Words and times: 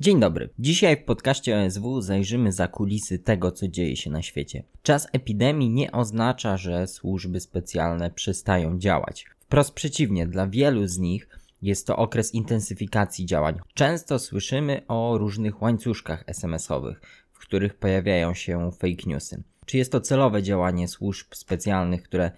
Dzień 0.00 0.20
dobry. 0.20 0.48
Dzisiaj 0.58 0.96
w 0.96 1.04
podcaście 1.04 1.58
OSW 1.58 2.00
zajrzymy 2.00 2.52
za 2.52 2.68
kulisy 2.68 3.18
tego, 3.18 3.52
co 3.52 3.68
dzieje 3.68 3.96
się 3.96 4.10
na 4.10 4.22
świecie. 4.22 4.62
Czas 4.82 5.08
epidemii 5.12 5.70
nie 5.70 5.92
oznacza, 5.92 6.56
że 6.56 6.86
służby 6.86 7.40
specjalne 7.40 8.10
przestają 8.10 8.78
działać. 8.78 9.26
Wprost 9.40 9.74
przeciwnie, 9.74 10.26
dla 10.26 10.46
wielu 10.46 10.86
z 10.86 10.98
nich 10.98 11.28
jest 11.62 11.86
to 11.86 11.96
okres 11.96 12.34
intensyfikacji 12.34 13.26
działań. 13.26 13.58
Często 13.74 14.18
słyszymy 14.18 14.82
o 14.88 15.18
różnych 15.18 15.62
łańcuszkach 15.62 16.24
SMS-owych, 16.26 17.00
w 17.32 17.38
których 17.38 17.74
pojawiają 17.74 18.34
się 18.34 18.70
fake 18.72 19.02
newsy. 19.06 19.42
Czy 19.66 19.78
jest 19.78 19.92
to 19.92 20.00
celowe 20.00 20.42
działanie 20.42 20.88
służb 20.88 21.26
specjalnych, 21.34 22.02
które 22.02 22.30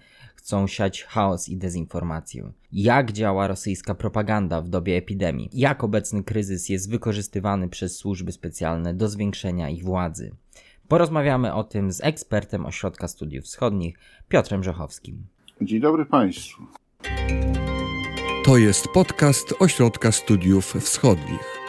chcą 0.43 0.67
siać 0.67 1.03
chaos 1.03 1.49
i 1.49 1.57
dezinformację? 1.57 2.51
Jak 2.71 3.11
działa 3.11 3.47
rosyjska 3.47 3.95
propaganda 3.95 4.61
w 4.61 4.69
dobie 4.69 4.97
epidemii? 4.97 5.49
Jak 5.53 5.83
obecny 5.83 6.23
kryzys 6.23 6.69
jest 6.69 6.89
wykorzystywany 6.89 7.69
przez 7.69 7.97
służby 7.97 8.31
specjalne 8.31 8.93
do 8.93 9.09
zwiększenia 9.09 9.69
ich 9.69 9.83
władzy? 9.83 10.35
Porozmawiamy 10.87 11.53
o 11.53 11.63
tym 11.63 11.91
z 11.91 12.03
ekspertem 12.03 12.65
Ośrodka 12.65 13.07
Studiów 13.07 13.45
Wschodnich, 13.45 13.99
Piotrem 14.29 14.63
Rzechowskim. 14.63 15.25
Dzień 15.61 15.79
dobry 15.79 16.05
Państwu. 16.05 16.63
To 18.45 18.57
jest 18.57 18.87
podcast 18.87 19.53
Ośrodka 19.59 20.11
Studiów 20.11 20.73
Wschodnich. 20.73 21.63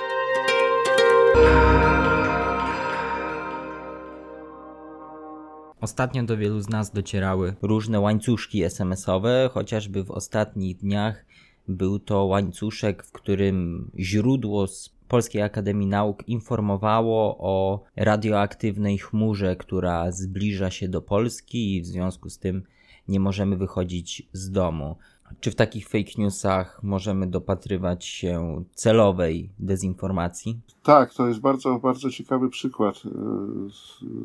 Ostatnio 5.84 6.22
do 6.22 6.36
wielu 6.36 6.60
z 6.60 6.68
nas 6.68 6.92
docierały 6.92 7.54
różne 7.62 8.00
łańcuszki 8.00 8.62
SMS-owe, 8.62 9.50
chociażby 9.52 10.04
w 10.04 10.10
ostatnich 10.10 10.76
dniach 10.76 11.26
był 11.68 11.98
to 11.98 12.24
łańcuszek, 12.24 13.04
w 13.04 13.12
którym 13.12 13.90
źródło 13.98 14.66
z 14.66 14.88
Polskiej 15.08 15.42
Akademii 15.42 15.86
Nauk 15.86 16.28
informowało 16.28 17.36
o 17.38 17.84
radioaktywnej 17.96 18.98
chmurze, 18.98 19.56
która 19.56 20.12
zbliża 20.12 20.70
się 20.70 20.88
do 20.88 21.02
Polski 21.02 21.76
i 21.76 21.82
w 21.82 21.86
związku 21.86 22.30
z 22.30 22.38
tym 22.38 22.62
nie 23.08 23.20
możemy 23.20 23.56
wychodzić 23.56 24.28
z 24.32 24.50
domu. 24.50 24.96
Czy 25.40 25.50
w 25.50 25.54
takich 25.54 25.88
fake 25.88 26.10
newsach 26.18 26.80
możemy 26.82 27.26
dopatrywać 27.26 28.04
się 28.04 28.64
celowej 28.74 29.50
dezinformacji? 29.58 30.60
Tak, 30.82 31.14
to 31.14 31.28
jest 31.28 31.40
bardzo, 31.40 31.78
bardzo 31.78 32.10
ciekawy 32.10 32.50
przykład. 32.50 33.02
e, 33.06 33.10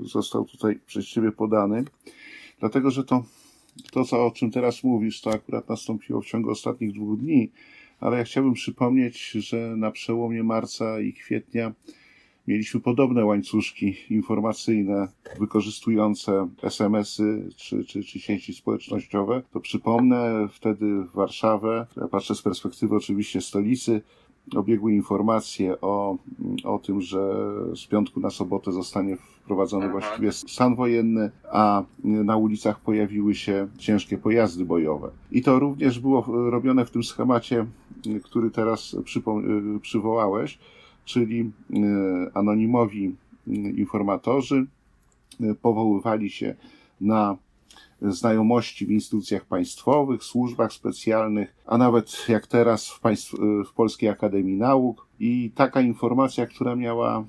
Został 0.04 0.46
tutaj 0.46 0.80
przez 0.86 1.06
Ciebie 1.06 1.32
podany, 1.32 1.84
dlatego 2.60 2.92
że 2.92 3.04
to, 3.04 3.24
to 3.92 4.06
co, 4.06 4.26
o 4.26 4.32
czym 4.32 4.52
teraz 4.52 4.84
mówisz, 4.84 5.22
to 5.22 5.30
akurat 5.30 5.70
nastąpiło 5.70 6.22
w 6.22 6.26
ciągu 6.26 6.50
ostatnich 6.50 6.94
dwóch 6.94 7.20
dni, 7.20 7.52
ale 8.00 8.18
ja 8.18 8.24
chciałbym 8.24 8.54
przypomnieć, 8.54 9.32
że 9.32 9.58
na 9.58 9.92
przełomie 9.92 10.44
marca 10.44 11.00
i 11.00 11.14
kwietnia 11.14 11.72
mieliśmy 12.48 12.80
podobne 12.80 13.26
łańcuszki 13.26 13.96
informacyjne 14.10 15.08
wykorzystujące 15.40 16.48
SMS-y 16.64 17.50
czy, 17.56 17.84
czy, 17.84 18.04
czy 18.04 18.20
sieci 18.20 18.54
społecznościowe. 18.54 19.42
To 19.52 19.60
przypomnę, 19.60 20.48
wtedy 20.52 20.86
w 21.04 21.12
Warszawę, 21.12 21.88
patrzę 22.12 22.36
z 22.36 22.42
perspektywy 22.42 22.96
oczywiście 22.96 23.42
stolicy, 23.42 24.02
obiegły 24.56 24.94
informacje 24.94 25.82
o, 25.82 26.18
o 26.64 26.80
tym, 26.80 27.02
że 27.02 27.34
z 27.76 27.88
piątku 27.88 28.20
na 28.20 28.30
sobotę 28.30 28.72
zostanie 28.72 29.18
wprowadzony 29.18 29.90
właściwie 29.90 30.32
stan 30.32 30.76
wojenny, 30.76 31.32
a 31.52 31.84
na 32.04 32.38
ulicach 32.38 32.80
pojawiły 32.80 33.36
się 33.36 33.68
ciężkie 33.78 34.18
pojazdy 34.18 34.66
bojowe. 34.66 35.12
I 35.32 35.42
to 35.42 35.60
również 35.60 36.00
było 36.00 36.50
robione 36.50 36.86
w 36.86 36.92
tym 36.92 37.04
schemacie, 37.04 37.66
który 38.24 38.52
teraz 38.52 38.96
przywołałeś, 39.82 40.60
czyli 41.10 41.40
e, 41.42 41.52
anonimowi 42.34 43.16
informatorzy 43.78 44.66
e, 45.42 45.56
powoływali 45.56 46.30
się 46.30 46.56
na 47.02 47.38
znajomości 48.02 48.86
w 48.86 48.92
instytucjach 48.92 49.46
państwowych, 49.46 50.24
służbach 50.24 50.74
specjalnych, 50.74 51.56
a 51.66 51.78
nawet 51.78 52.26
jak 52.28 52.48
teraz 52.48 52.90
w, 52.90 53.00
państw, 53.00 53.36
w 53.70 53.74
Polskiej 53.74 54.10
Akademii 54.10 54.58
Nauk. 54.58 55.08
I 55.20 55.52
taka 55.56 55.82
informacja, 55.82 56.46
która 56.46 56.76
miała, 56.76 57.26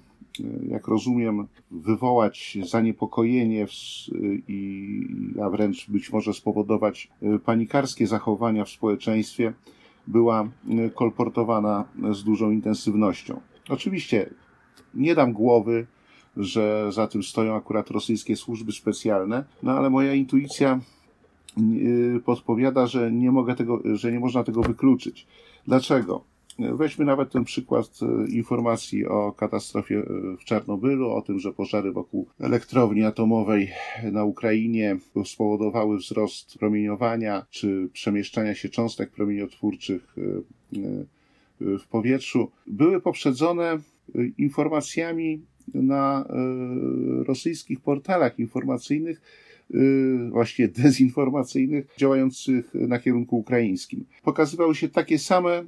jak 0.68 0.88
rozumiem, 0.88 1.46
wywołać 1.70 2.58
zaniepokojenie 2.62 3.66
w, 3.66 3.70
i, 4.48 5.06
a 5.42 5.50
wręcz 5.50 5.90
być 5.90 6.12
może 6.12 6.34
spowodować 6.34 7.08
panikarskie 7.44 8.06
zachowania 8.06 8.64
w 8.64 8.70
społeczeństwie, 8.70 9.52
była 10.06 10.48
kolportowana 10.94 11.84
z 12.12 12.24
dużą 12.24 12.50
intensywnością. 12.50 13.40
Oczywiście 13.70 14.30
nie 14.94 15.14
dam 15.14 15.32
głowy, 15.32 15.86
że 16.36 16.92
za 16.92 17.06
tym 17.06 17.22
stoją 17.22 17.56
akurat 17.56 17.90
rosyjskie 17.90 18.36
służby 18.36 18.72
specjalne, 18.72 19.44
no 19.62 19.72
ale 19.72 19.90
moja 19.90 20.14
intuicja 20.14 20.80
yy, 21.56 22.20
podpowiada, 22.24 22.86
że 22.86 23.12
nie 23.12 23.30
mogę 23.30 23.54
tego, 23.54 23.82
że 23.94 24.12
nie 24.12 24.20
można 24.20 24.44
tego 24.44 24.62
wykluczyć. 24.62 25.26
Dlaczego? 25.66 26.24
Weźmy 26.58 27.04
nawet 27.04 27.32
ten 27.32 27.44
przykład 27.44 28.00
informacji 28.28 29.06
o 29.06 29.32
katastrofie 29.32 30.02
w 30.40 30.44
Czarnobylu, 30.44 31.10
o 31.10 31.22
tym, 31.22 31.38
że 31.38 31.52
pożary 31.52 31.92
wokół 31.92 32.26
elektrowni 32.40 33.04
atomowej 33.04 33.70
na 34.12 34.24
Ukrainie 34.24 34.96
spowodowały 35.24 35.96
wzrost 35.98 36.58
promieniowania 36.58 37.46
czy 37.50 37.88
przemieszczania 37.92 38.54
się 38.54 38.68
cząstek 38.68 39.10
promieniotwórczych 39.10 40.16
w 41.60 41.86
powietrzu. 41.86 42.50
Były 42.66 43.00
poprzedzone 43.00 43.78
informacjami 44.38 45.42
na 45.74 46.28
rosyjskich 47.26 47.80
portalach 47.80 48.38
informacyjnych, 48.38 49.20
właśnie 50.30 50.68
dezinformacyjnych, 50.82 51.86
działających 51.98 52.74
na 52.74 52.98
kierunku 52.98 53.38
ukraińskim. 53.38 54.06
Pokazywały 54.22 54.74
się 54.74 54.88
takie 54.88 55.18
same 55.18 55.64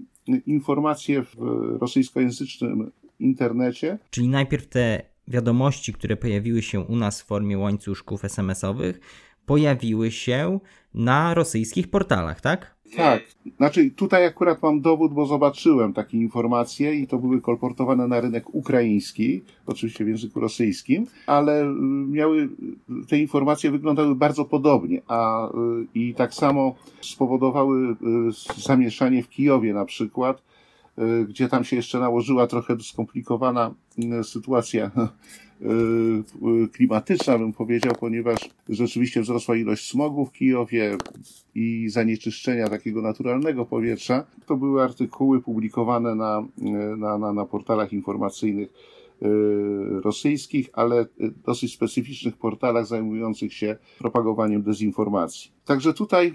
informacje 0.46 1.22
w 1.22 1.36
rosyjskojęzycznym 1.80 2.90
internecie. 3.18 3.98
Czyli 4.10 4.28
najpierw 4.28 4.66
te 4.66 5.02
wiadomości, 5.28 5.92
które 5.92 6.16
pojawiły 6.16 6.62
się 6.62 6.80
u 6.80 6.96
nas 6.96 7.22
w 7.22 7.26
formie 7.26 7.58
łańcuszków 7.58 8.24
SMS-owych, 8.24 9.00
pojawiły 9.46 10.10
się 10.10 10.60
na 10.94 11.34
rosyjskich 11.34 11.90
portalach, 11.90 12.40
tak? 12.40 12.76
Tak, 12.96 13.22
znaczy 13.56 13.90
tutaj 13.90 14.26
akurat 14.26 14.62
mam 14.62 14.80
dowód, 14.80 15.12
bo 15.12 15.26
zobaczyłem 15.26 15.92
takie 15.92 16.18
informacje 16.18 16.94
i 16.94 17.06
to 17.06 17.18
były 17.18 17.40
kolportowane 17.40 18.08
na 18.08 18.20
rynek 18.20 18.54
ukraiński, 18.54 19.42
oczywiście 19.66 20.04
w 20.04 20.08
języku 20.08 20.40
rosyjskim, 20.40 21.06
ale 21.26 21.74
miały, 22.08 22.48
te 23.08 23.18
informacje 23.18 23.70
wyglądały 23.70 24.14
bardzo 24.14 24.44
podobnie, 24.44 25.02
a 25.08 25.48
i 25.94 26.14
tak 26.14 26.34
samo 26.34 26.74
spowodowały 27.00 27.96
zamieszanie 28.56 29.22
w 29.22 29.28
Kijowie 29.28 29.74
na 29.74 29.84
przykład, 29.84 30.42
gdzie 31.28 31.48
tam 31.48 31.64
się 31.64 31.76
jeszcze 31.76 31.98
nałożyła 31.98 32.46
trochę 32.46 32.80
skomplikowana 32.80 33.74
sytuacja 34.22 34.90
klimatyczna, 36.72 37.38
bym 37.38 37.52
powiedział, 37.52 37.92
ponieważ 38.00 38.38
rzeczywiście 38.68 39.20
wzrosła 39.20 39.56
ilość 39.56 39.90
smogu 39.90 40.26
w 40.26 40.32
Kijowie 40.32 40.96
i 41.54 41.88
zanieczyszczenia 41.88 42.68
takiego 42.68 43.02
naturalnego 43.02 43.66
powietrza. 43.66 44.26
To 44.46 44.56
były 44.56 44.82
artykuły 44.82 45.42
publikowane 45.42 46.14
na, 46.14 46.46
na, 46.96 47.18
na, 47.18 47.32
na 47.32 47.44
portalach 47.44 47.92
informacyjnych 47.92 48.72
rosyjskich, 50.04 50.70
ale 50.72 51.06
dosyć 51.46 51.74
specyficznych 51.74 52.36
portalach 52.36 52.86
zajmujących 52.86 53.54
się 53.54 53.76
propagowaniem 53.98 54.62
dezinformacji. 54.62 55.50
Także 55.64 55.94
tutaj 55.94 56.32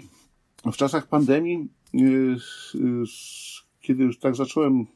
w 0.72 0.76
czasach 0.76 1.08
pandemii, 1.08 1.68
kiedy 3.80 4.04
już 4.04 4.18
tak 4.18 4.36
zacząłem 4.36 4.86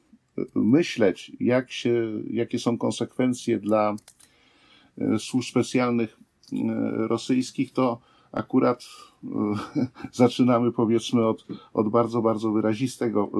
myśleć, 0.54 1.32
jak 1.41 1.72
się, 1.72 2.12
jakie 2.31 2.59
są 2.59 2.78
konsekwencje 2.78 3.59
dla 3.59 3.97
służb 5.18 5.50
specjalnych 5.50 6.16
rosyjskich, 7.09 7.72
to 7.72 7.98
akurat 8.33 8.84
zaczynamy 10.12 10.72
powiedzmy 10.72 11.27
od, 11.27 11.47
od 11.74 11.89
bardzo, 11.89 12.22
bardzo 12.22 12.53
wyrazistego 12.53 13.30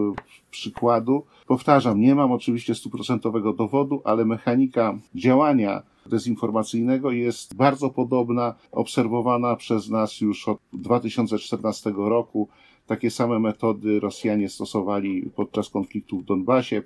przykładu. 0.51 1.25
Powtarzam, 1.47 2.01
nie 2.01 2.15
mam 2.15 2.33
oczywiście 2.33 2.75
stuprocentowego 2.75 3.53
dowodu, 3.53 4.01
ale 4.05 4.25
mechanika 4.25 4.99
działania 5.15 5.83
dezinformacyjnego 6.07 7.11
jest 7.11 7.55
bardzo 7.55 7.91
podobna, 7.91 8.55
obserwowana 8.73 9.57
przez 9.57 9.89
nas 9.91 10.21
już 10.21 10.49
od 10.49 10.59
2014 10.73 11.93
roku. 11.97 12.49
Takie 12.87 13.11
same 13.11 13.39
metody 13.39 14.01
Rosjanie 14.01 14.49
stosowali 14.49 15.31
podczas 15.37 15.69
konfliktu 15.69 16.19
w 16.19 16.25
Donbasie. 16.25 16.83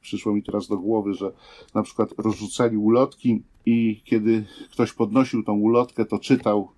Przyszło 0.00 0.32
mi 0.34 0.42
teraz 0.42 0.68
do 0.68 0.78
głowy, 0.78 1.14
że 1.14 1.32
na 1.74 1.82
przykład 1.82 2.14
rozrzucali 2.18 2.76
ulotki 2.76 3.42
i 3.66 4.00
kiedy 4.04 4.44
ktoś 4.72 4.92
podnosił 4.92 5.42
tą 5.42 5.52
ulotkę, 5.52 6.04
to 6.04 6.18
czytał 6.18 6.68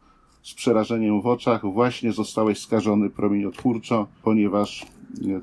z 0.42 0.54
przerażeniem 0.54 1.20
w 1.20 1.26
oczach, 1.26 1.72
właśnie 1.72 2.12
zostałeś 2.12 2.58
skażony 2.58 3.10
promieniotwórczo, 3.10 4.06
ponieważ 4.22 4.86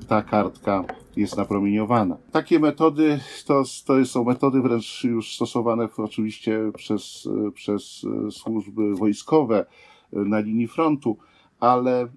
ta 0.08 0.22
kartka 0.22 0.84
jest 1.16 1.36
napromieniowana. 1.36 2.16
Takie 2.32 2.58
metody 2.58 3.20
to, 3.46 3.62
to 3.86 4.04
są 4.04 4.24
metody 4.24 4.60
wręcz 4.60 5.04
już 5.04 5.34
stosowane 5.34 5.88
oczywiście 5.96 6.72
przez, 6.76 7.28
przez 7.54 8.06
służby 8.30 8.94
wojskowe 8.94 9.66
na 10.12 10.40
linii 10.40 10.68
frontu, 10.68 11.16
ale 11.60 12.08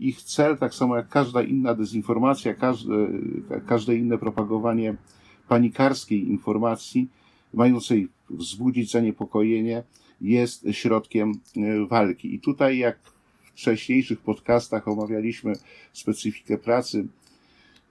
ich 0.00 0.22
cel, 0.22 0.58
tak 0.58 0.74
samo 0.74 0.96
jak 0.96 1.08
każda 1.08 1.42
inna 1.42 1.74
dezinformacja, 1.74 2.54
każde, 2.54 3.08
każde 3.66 3.96
inne 3.96 4.18
propagowanie 4.18 4.94
panikarskiej 5.48 6.28
informacji, 6.28 7.08
mającej 7.54 8.08
wzbudzić 8.30 8.90
zaniepokojenie, 8.90 9.82
jest 10.20 10.66
środkiem 10.70 11.32
e, 11.56 11.86
walki. 11.86 12.34
I 12.34 12.40
tutaj, 12.40 12.78
jak 12.78 12.98
w 13.42 13.48
wcześniejszych 13.50 14.20
podcastach 14.20 14.88
omawialiśmy 14.88 15.52
specyfikę 15.92 16.58
pracy 16.58 17.06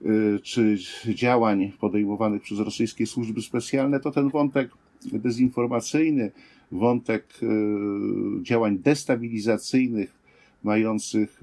e, 0.04 0.06
czy 0.42 0.76
działań 1.08 1.72
podejmowanych 1.80 2.42
przez 2.42 2.58
rosyjskie 2.58 3.06
służby 3.06 3.42
specjalne, 3.42 4.00
to 4.00 4.10
ten 4.10 4.28
wątek 4.28 4.70
dezinformacyjny, 5.12 6.30
wątek 6.72 7.24
e, 7.42 7.46
działań 8.42 8.78
destabilizacyjnych, 8.78 10.19
mających 10.62 11.40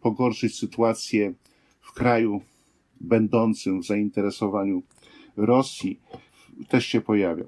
pogorszyć 0.00 0.58
sytuację 0.58 1.34
w 1.80 1.92
kraju 1.92 2.40
będącym 3.00 3.82
w 3.82 3.86
zainteresowaniu 3.86 4.82
Rosji, 5.36 6.00
też 6.68 6.86
się 6.86 7.00
pojawią. 7.00 7.44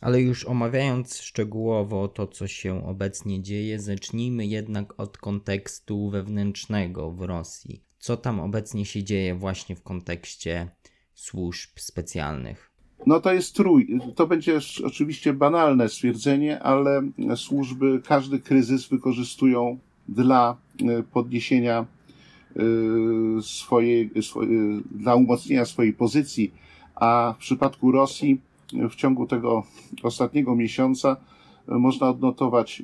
Ale 0.00 0.20
już 0.20 0.44
omawiając 0.44 1.20
szczegółowo 1.20 2.08
to, 2.08 2.26
co 2.26 2.46
się 2.46 2.86
obecnie 2.86 3.42
dzieje, 3.42 3.80
zacznijmy 3.80 4.46
jednak 4.46 5.00
od 5.00 5.18
kontekstu 5.18 6.10
wewnętrznego 6.10 7.10
w 7.12 7.22
Rosji. 7.22 7.82
Co 7.98 8.16
tam 8.16 8.40
obecnie 8.40 8.84
się 8.84 9.04
dzieje 9.04 9.34
właśnie 9.34 9.76
w 9.76 9.82
kontekście 9.82 10.68
służb 11.14 11.70
specjalnych? 11.76 12.70
No 13.06 13.20
to 13.20 13.32
jest 13.32 13.54
trój. 13.56 14.00
To 14.14 14.26
będzie 14.26 14.58
oczywiście 14.84 15.32
banalne 15.32 15.88
stwierdzenie, 15.88 16.62
ale 16.62 17.02
służby 17.36 18.02
każdy 18.04 18.38
kryzys 18.38 18.88
wykorzystują 18.88 19.78
dla 20.08 20.56
e, 20.80 21.02
podniesienia 21.02 21.86
e, 22.56 22.62
swojej, 23.42 24.10
dla 24.90 25.14
umocnienia 25.14 25.64
swojej 25.64 25.92
pozycji, 25.92 26.52
a 26.94 27.34
w 27.38 27.40
przypadku 27.40 27.92
Rosji 27.92 28.40
w 28.90 28.94
ciągu 28.94 29.26
tego 29.26 29.62
ostatniego 30.02 30.56
miesiąca 30.56 31.16
można 31.68 32.08
odnotować 32.08 32.82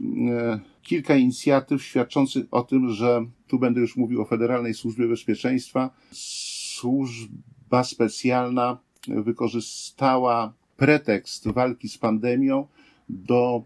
kilka 0.82 1.16
inicjatyw 1.16 1.82
świadczących 1.82 2.46
o 2.50 2.62
tym, 2.62 2.90
że 2.90 3.26
tu 3.48 3.58
będę 3.58 3.80
już 3.80 3.96
mówił 3.96 4.22
o 4.22 4.24
Federalnej 4.24 4.74
Służbie 4.74 5.08
Bezpieczeństwa. 5.08 5.90
Służba 6.12 7.84
specjalna 7.84 8.78
wykorzystała 9.08 10.52
pretekst 10.76 11.48
walki 11.48 11.88
z 11.88 11.98
pandemią 11.98 12.66
do 13.08 13.62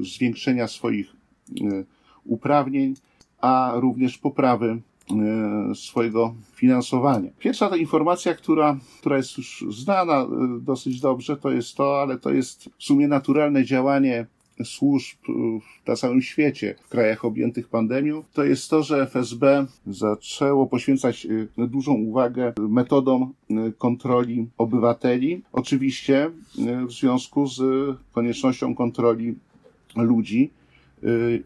zwiększenia 0.00 0.68
swoich 0.68 1.12
uprawnień, 2.28 2.94
a 3.40 3.72
również 3.76 4.18
poprawy 4.18 4.80
E, 5.10 5.74
swojego 5.74 6.34
finansowania. 6.54 7.30
Pierwsza 7.38 7.68
ta 7.68 7.76
informacja, 7.76 8.34
która, 8.34 8.78
która 9.00 9.16
jest 9.16 9.38
już 9.38 9.64
znana 9.70 10.20
e, 10.20 10.26
dosyć 10.60 11.00
dobrze, 11.00 11.36
to 11.36 11.50
jest 11.50 11.76
to, 11.76 12.02
ale 12.02 12.18
to 12.18 12.30
jest 12.30 12.70
w 12.78 12.84
sumie 12.84 13.08
naturalne 13.08 13.64
działanie 13.64 14.26
służb 14.64 15.18
na 15.86 15.96
całym 15.96 16.22
świecie, 16.22 16.74
w 16.82 16.88
krajach 16.88 17.24
objętych 17.24 17.68
pandemią, 17.68 18.24
to 18.32 18.44
jest 18.44 18.70
to, 18.70 18.82
że 18.82 19.02
FSB 19.02 19.66
zaczęło 19.86 20.66
poświęcać 20.66 21.26
e, 21.58 21.66
dużą 21.66 21.92
uwagę 21.92 22.52
metodom 22.58 23.32
kontroli 23.78 24.48
obywateli. 24.58 25.42
Oczywiście 25.52 26.30
w 26.88 26.92
związku 26.92 27.46
z 27.46 27.60
koniecznością 28.12 28.74
kontroli 28.74 29.34
ludzi, 29.96 30.50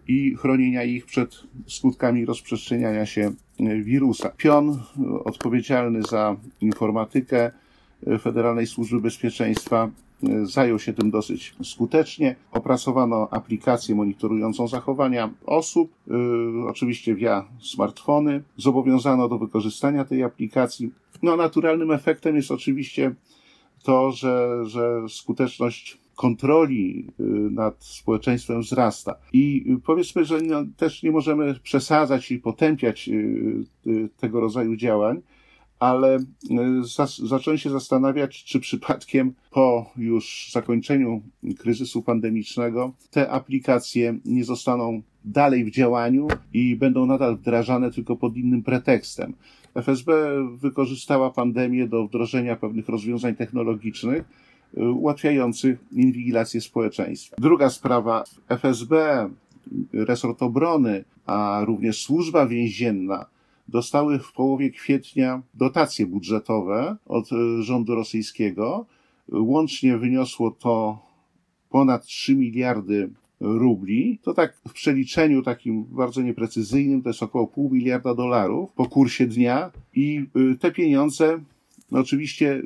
i 0.08 0.36
chronienia 0.36 0.84
ich 0.84 1.06
przed 1.06 1.42
skutkami 1.66 2.24
rozprzestrzeniania 2.24 3.06
się 3.06 3.32
y, 3.60 3.82
wirusa. 3.82 4.28
Pion 4.36 4.70
y, 4.70 5.24
odpowiedzialny 5.24 6.02
za 6.02 6.36
informatykę 6.60 7.50
Federalnej 8.20 8.66
Służby 8.66 9.00
Bezpieczeństwa 9.00 9.90
zajął 10.42 10.78
się 10.78 10.92
tym 10.92 11.10
dosyć 11.10 11.54
skutecznie. 11.64 12.36
Opracowano 12.52 13.28
aplikację 13.30 13.94
monitorującą 13.94 14.68
zachowania 14.68 15.30
osób, 15.46 15.92
oczywiście 16.68 17.14
via 17.14 17.44
smartfony. 17.60 18.42
Zobowiązano 18.56 19.28
do 19.28 19.38
wykorzystania 19.38 20.04
tej 20.04 20.22
aplikacji. 20.22 20.90
No, 21.22 21.36
naturalnym 21.36 21.90
efektem 21.90 22.36
jest 22.36 22.50
oczywiście 22.50 23.14
to, 23.82 24.12
że, 24.12 24.64
że 24.64 25.02
skuteczność 25.08 25.98
kontroli 26.16 27.06
y, 27.20 27.22
nad 27.50 27.84
społeczeństwem 27.84 28.60
wzrasta. 28.60 29.14
I 29.32 29.76
powiedzmy, 29.86 30.24
że 30.24 30.40
no, 30.40 30.64
też 30.76 31.02
nie 31.02 31.10
możemy 31.10 31.54
przesadzać 31.54 32.30
i 32.30 32.38
potępiać 32.38 33.08
y, 33.08 33.64
y, 33.86 34.08
tego 34.16 34.40
rodzaju 34.40 34.76
działań, 34.76 35.22
ale 35.78 36.18
zacząłem 37.24 37.58
się 37.58 37.70
zastanawiać, 37.70 38.44
czy 38.44 38.60
przypadkiem 38.60 39.34
po 39.50 39.90
już 39.96 40.50
zakończeniu 40.52 41.22
kryzysu 41.58 42.02
pandemicznego 42.02 42.92
te 43.10 43.30
aplikacje 43.30 44.18
nie 44.24 44.44
zostaną 44.44 45.02
dalej 45.24 45.64
w 45.64 45.70
działaniu 45.70 46.28
i 46.52 46.76
będą 46.76 47.06
nadal 47.06 47.36
wdrażane 47.36 47.90
tylko 47.90 48.16
pod 48.16 48.36
innym 48.36 48.62
pretekstem. 48.62 49.34
FSB 49.74 50.12
wykorzystała 50.56 51.30
pandemię 51.30 51.88
do 51.88 52.06
wdrożenia 52.06 52.56
pewnych 52.56 52.88
rozwiązań 52.88 53.34
technologicznych, 53.34 54.24
ułatwiających 54.76 55.78
inwigilację 55.92 56.60
społeczeństwa. 56.60 57.36
Druga 57.38 57.70
sprawa, 57.70 58.24
FSB, 58.48 58.94
resort 59.92 60.42
obrony, 60.42 61.04
a 61.26 61.62
również 61.66 62.02
służba 62.02 62.46
więzienna 62.46 63.26
dostały 63.68 64.18
w 64.18 64.32
połowie 64.32 64.70
kwietnia 64.70 65.42
dotacje 65.54 66.06
budżetowe 66.06 66.96
od 67.06 67.32
e, 67.32 67.62
rządu 67.62 67.94
rosyjskiego. 67.94 68.86
Łącznie 69.32 69.98
wyniosło 69.98 70.50
to 70.50 70.98
ponad 71.70 72.04
3 72.04 72.34
miliardy 72.34 73.10
rubli. 73.40 74.18
To 74.22 74.34
tak 74.34 74.56
w 74.68 74.72
przeliczeniu 74.72 75.42
takim 75.42 75.84
bardzo 75.84 76.22
nieprecyzyjnym 76.22 77.02
to 77.02 77.08
jest 77.08 77.22
około 77.22 77.46
pół 77.46 77.70
miliarda 77.70 78.14
dolarów 78.14 78.72
po 78.72 78.86
kursie 78.86 79.26
dnia 79.26 79.70
i 79.94 80.26
e, 80.52 80.56
te 80.56 80.70
pieniądze 80.70 81.40
no 81.92 82.00
oczywiście 82.00 82.54
y, 82.54 82.64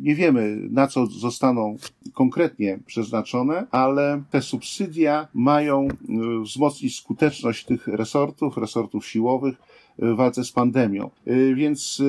nie 0.00 0.14
wiemy, 0.14 0.68
na 0.70 0.86
co 0.86 1.06
zostaną 1.06 1.76
konkretnie 2.14 2.78
przeznaczone, 2.86 3.66
ale 3.70 4.22
te 4.30 4.42
subsydia 4.42 5.28
mają 5.34 5.88
y, 5.88 6.42
wzmocnić 6.42 6.96
skuteczność 6.96 7.64
tych 7.64 7.88
resortów, 7.88 8.56
resortów 8.56 9.06
siłowych, 9.06 9.56
walce 9.98 10.44
z 10.44 10.52
pandemią. 10.52 11.10
Y, 11.28 11.54
więc 11.54 12.02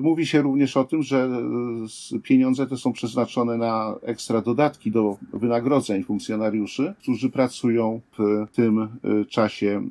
mówi 0.00 0.26
się 0.26 0.42
również 0.42 0.76
o 0.76 0.84
tym, 0.84 1.02
że 1.02 1.28
pieniądze 2.22 2.66
te 2.66 2.76
są 2.76 2.92
przeznaczone 2.92 3.56
na 3.56 3.94
ekstra 4.02 4.40
dodatki 4.40 4.90
do 4.90 5.16
wynagrodzeń 5.32 6.04
funkcjonariuszy, 6.04 6.94
którzy 7.02 7.30
pracują 7.30 8.00
w 8.18 8.46
tym 8.52 8.88
czasie 9.28 9.88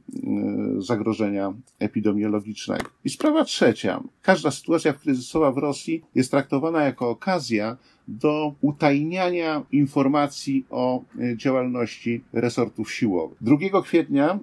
zagrożenia 0.78 1.54
epidemiologicznego. 1.80 2.90
I 3.06 3.10
sprawa 3.10 3.44
trzecia. 3.44 4.04
Każda 4.22 4.52
sytuacja 4.52 4.94
kryzysowa 4.94 5.52
w 5.52 5.58
Rosji 5.58 6.02
jest 6.16 6.32
traktowana 6.32 6.84
jako 6.84 7.10
okazja 7.10 7.78
do 8.10 8.54
utajniania 8.62 9.64
informacji 9.72 10.66
o 10.70 11.04
e, 11.20 11.38
działalności 11.38 12.22
resortów 12.34 12.94
siłowych. 12.94 13.38
2 13.42 13.82
kwietnia 13.82 14.30
e, 14.30 14.40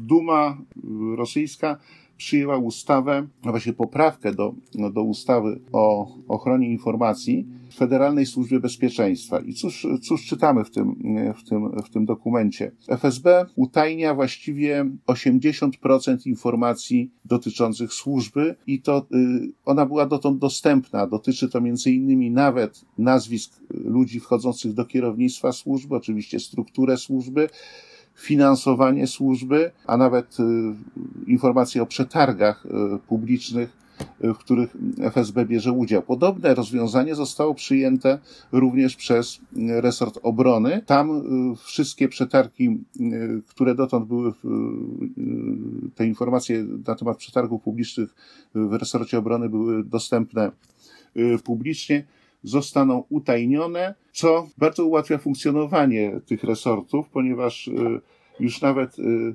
Duma 0.00 0.58
rosyjska 1.16 1.78
przyjęła 2.16 2.56
ustawę, 2.56 3.26
a 3.44 3.50
właśnie 3.50 3.72
poprawkę 3.72 4.32
do, 4.32 4.54
do 4.92 5.02
ustawy 5.02 5.60
o 5.72 6.08
ochronie 6.28 6.68
informacji 6.70 7.46
Federalnej 7.78 8.26
Służbie 8.26 8.60
Bezpieczeństwa. 8.60 9.40
I 9.40 9.54
cóż, 9.54 9.86
cóż 10.02 10.26
czytamy 10.26 10.64
w 10.64 10.70
tym, 10.70 10.96
w, 11.36 11.48
tym, 11.48 11.82
w 11.82 11.90
tym 11.90 12.04
dokumencie? 12.04 12.72
FSB 12.88 13.46
utajnia 13.56 14.14
właściwie 14.14 14.86
80% 15.06 16.26
informacji 16.26 17.10
dotyczących 17.24 17.92
służby 17.92 18.56
i 18.66 18.82
to 18.82 19.06
y, 19.14 19.52
ona 19.64 19.86
była 19.86 20.06
dotąd 20.06 20.38
dostępna. 20.38 21.06
Dotyczy 21.06 21.48
to 21.48 21.60
między 21.60 21.92
innymi 21.92 22.30
nawet 22.30 22.84
nazwisk 22.98 23.60
ludzi 23.70 24.20
wchodzących 24.20 24.72
do 24.72 24.84
kierownictwa 24.84 25.52
służby, 25.52 25.96
oczywiście 25.96 26.40
strukturę 26.40 26.96
służby, 26.96 27.48
finansowanie 28.14 29.06
służby, 29.06 29.70
a 29.86 29.96
nawet 29.96 30.36
y, 30.40 30.44
informacje 31.26 31.82
o 31.82 31.86
przetargach 31.86 32.66
y, 32.66 32.98
publicznych 33.08 33.87
w 34.20 34.34
których 34.34 34.76
FSB 35.00 35.46
bierze 35.46 35.72
udział. 35.72 36.02
Podobne 36.02 36.54
rozwiązanie 36.54 37.14
zostało 37.14 37.54
przyjęte 37.54 38.18
również 38.52 38.96
przez 38.96 39.40
resort 39.56 40.18
obrony. 40.22 40.82
Tam 40.86 41.22
wszystkie 41.56 42.08
przetargi, 42.08 42.78
które 43.48 43.74
dotąd 43.74 44.06
były, 44.06 44.32
te 45.94 46.06
informacje 46.06 46.64
na 46.86 46.94
temat 46.94 47.16
przetargów 47.16 47.62
publicznych 47.62 48.14
w 48.54 48.72
resorcie 48.72 49.18
obrony 49.18 49.48
były 49.48 49.84
dostępne 49.84 50.50
publicznie 51.44 52.04
zostaną 52.42 53.04
utajnione, 53.08 53.94
co 54.12 54.48
bardzo 54.58 54.84
ułatwia 54.84 55.18
funkcjonowanie 55.18 56.20
tych 56.26 56.44
resortów, 56.44 57.08
ponieważ 57.08 57.68
y, 57.68 58.00
już 58.40 58.60
nawet 58.60 58.98
y, 58.98 59.34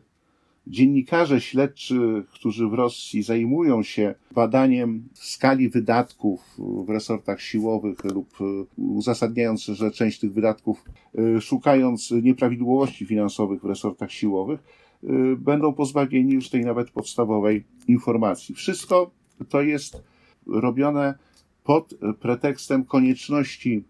dziennikarze 0.67 1.41
śledczy, 1.41 2.23
którzy 2.33 2.67
w 2.67 2.73
Rosji 2.73 3.23
zajmują 3.23 3.83
się 3.83 4.15
badaniem 4.31 5.03
skali 5.13 5.69
wydatków 5.69 6.57
w 6.85 6.89
resortach 6.89 7.41
siłowych 7.41 8.03
lub 8.03 8.41
y, 8.41 8.81
uzasadniając, 8.81 9.65
że 9.65 9.91
część 9.91 10.19
tych 10.19 10.33
wydatków, 10.33 10.83
szukając 11.41 12.11
nieprawidłowości 12.11 13.05
finansowych 13.05 13.61
w 13.61 13.65
resortach 13.65 14.11
siłowych, 14.11 14.59
będą 15.37 15.73
pozbawieni 15.73 16.33
już 16.33 16.49
tej 16.49 16.65
nawet 16.65 16.91
podstawowej 16.91 17.63
informacji. 17.87 18.55
Wszystko 18.55 19.11
to 19.49 19.61
jest 19.61 20.03
robione 20.47 21.13
pod 21.63 21.93
pretekstem 22.19 22.85
konieczności 22.85 23.83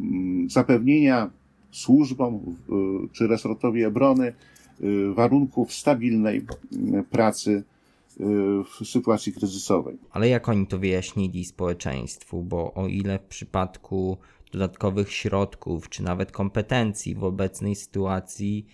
mm, 0.00 0.50
zapewnienia 0.50 1.30
służbom 1.70 2.40
czy 3.12 3.26
resortowi 3.26 3.84
obrony 3.84 4.32
warunków 5.14 5.72
stabilnej 5.72 6.38
y, 6.38 7.04
pracy 7.10 7.50
y, 7.50 8.24
w 8.64 8.86
sytuacji 8.86 9.32
kryzysowej. 9.32 9.98
Ale 10.10 10.28
jak 10.28 10.48
oni 10.48 10.66
to 10.66 10.78
wyjaśnili 10.78 11.44
społeczeństwu? 11.44 12.42
Bo 12.42 12.74
o 12.74 12.86
ile 12.86 13.18
w 13.18 13.22
przypadku 13.22 14.18
dodatkowych 14.52 15.12
środków, 15.12 15.88
czy 15.88 16.02
nawet 16.02 16.32
kompetencji 16.32 17.14
w 17.14 17.24
obecnej 17.24 17.74
sytuacji, 17.74 18.66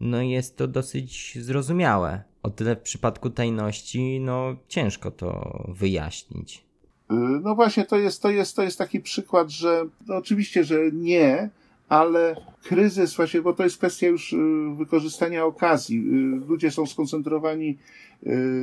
no 0.00 0.22
jest 0.22 0.56
to 0.56 0.68
dosyć 0.68 1.38
zrozumiałe. 1.40 2.22
O 2.42 2.50
tyle 2.50 2.76
w 2.76 2.80
przypadku 2.80 3.30
tajności, 3.30 4.20
no 4.20 4.56
ciężko 4.68 5.10
to 5.10 5.62
wyjaśnić. 5.68 6.64
Y, 7.10 7.14
no 7.42 7.54
właśnie, 7.54 7.84
to 7.84 7.96
jest, 7.96 8.22
to 8.22 8.30
jest, 8.30 8.56
to 8.56 8.62
jest 8.62 8.78
taki 8.78 9.00
przykład, 9.00 9.50
że 9.50 9.84
no 10.06 10.16
oczywiście, 10.16 10.64
że 10.64 10.76
nie, 10.92 11.50
ale 11.90 12.36
kryzys 12.62 13.16
właśnie, 13.16 13.42
bo 13.42 13.52
to 13.52 13.64
jest 13.64 13.78
kwestia 13.78 14.06
już 14.06 14.32
y, 14.32 14.36
wykorzystania 14.76 15.44
okazji. 15.44 15.98
Y, 15.98 16.48
ludzie 16.48 16.70
są 16.70 16.86
skoncentrowani 16.86 17.78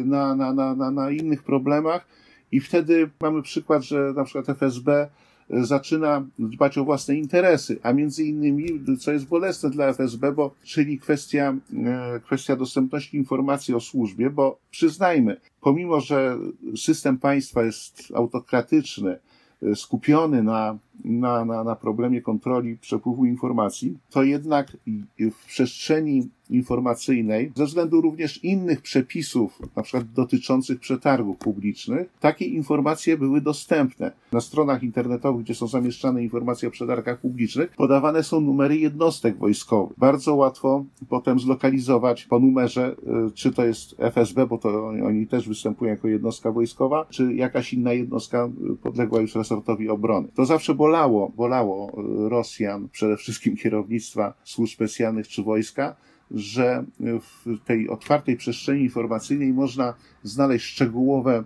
na, 0.06 0.36
na, 0.36 0.54
na, 0.54 0.76
na, 0.76 0.92
na 0.92 1.12
innych 1.12 1.44
problemach 1.44 2.08
i 2.52 2.60
wtedy 2.60 3.10
mamy 3.22 3.42
przykład, 3.42 3.84
że 3.84 4.14
na 4.16 4.24
przykład 4.24 4.50
FSB 4.50 5.10
zaczyna 5.50 6.26
dbać 6.40 6.78
o 6.78 6.86
własne 6.86 7.16
interesy, 7.16 7.80
a 7.84 7.94
między 7.94 8.24
innymi, 8.24 8.66
co 9.00 9.12
jest 9.12 9.28
bolesne 9.28 9.70
dla 9.70 9.88
FSB, 9.88 10.32
bo, 10.32 10.52
czyli 10.64 11.00
kwestia, 11.00 11.56
e, 11.86 12.20
kwestia 12.20 12.56
dostępności 12.56 13.18
informacji 13.18 13.74
o 13.74 13.80
służbie, 13.80 14.30
bo 14.30 14.60
przyznajmy, 14.72 15.38
pomimo, 15.62 16.02
że 16.02 16.38
system 16.76 17.18
państwa 17.18 17.64
jest 17.64 18.04
autokratyczny, 18.16 19.20
e, 19.64 19.76
skupiony 19.76 20.44
na 20.44 20.78
na, 21.06 21.46
na, 21.46 21.64
na 21.64 21.76
problemie 21.76 22.22
kontroli 22.22 22.78
przepływu 22.78 23.26
informacji, 23.26 23.98
to 24.10 24.24
jednak 24.24 24.78
w 25.20 25.46
przestrzeni 25.46 26.30
informacyjnej, 26.50 27.52
ze 27.56 27.66
względu 27.66 28.02
również 28.02 28.44
innych 28.44 28.82
przepisów, 28.82 29.62
na 29.76 29.84
przykład 29.84 30.12
dotyczących 30.12 30.80
przetargów 30.80 31.38
publicznych, 31.38 32.10
takie 32.20 32.46
informacje 32.46 33.18
były 33.18 33.42
dostępne. 33.42 34.12
Na 34.32 34.42
stronach 34.42 34.84
internetowych, 34.84 35.44
gdzie 35.44 35.56
są 35.56 35.68
zamieszczane 35.68 36.24
informacje 36.24 36.68
o 36.68 36.72
przetargach 36.72 37.20
publicznych, 37.20 37.70
podawane 37.78 38.24
są 38.24 38.42
numery 38.42 38.78
jednostek 38.78 39.38
wojskowych. 39.38 39.98
Bardzo 39.98 40.36
łatwo 40.36 40.86
potem 41.10 41.40
zlokalizować 41.40 42.26
po 42.26 42.40
numerze, 42.40 42.96
y, 43.28 43.32
czy 43.32 43.52
to 43.52 43.66
jest 43.66 43.96
FSB, 43.98 44.48
bo 44.48 44.58
to 44.58 44.88
oni 44.88 45.28
też 45.28 45.48
występują 45.48 45.92
jako 45.92 46.08
jednostka 46.08 46.52
wojskowa, 46.52 47.06
czy 47.10 47.34
jakaś 47.34 47.74
inna 47.74 47.94
jednostka 47.94 48.50
y, 48.74 48.76
podległa 48.76 49.22
już 49.22 49.36
resortowi 49.36 49.90
obrony. 49.90 50.28
To 50.36 50.46
zawsze 50.46 50.76
było 50.76 50.87
bolało, 50.88 51.32
bolało 51.36 51.92
e, 51.92 52.30
Rosjan, 52.30 52.90
przede 52.90 53.18
wszystkim 53.18 53.58
kierownictwa 53.58 54.34
służb 54.44 54.74
specjalnych 54.74 55.28
czy 55.28 55.44
wojska, 55.44 55.96
że 56.32 56.86
w 57.00 57.60
tej 57.66 57.90
otwartej 57.90 58.38
przestrzeni 58.38 58.82
informacyjnej 58.82 59.54
można 59.54 59.94
znaleźć 60.24 60.66
szczegółowe 60.66 61.44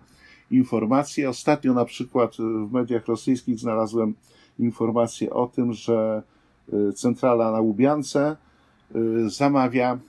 informacje. 0.52 1.30
Ostatnio 1.30 1.74
na 1.74 1.86
przykład 1.86 2.36
w 2.68 2.72
mediach 2.72 3.08
rosyjskich 3.08 3.60
znalazłem 3.60 4.14
informację 4.60 5.30
o 5.30 5.48
tym, 5.48 5.74
że 5.74 6.24
e, 6.74 6.94
centrala 6.94 7.52
na 7.52 7.62
Łubiance 7.62 8.38
e, 8.96 9.00
zamawia 9.30 10.00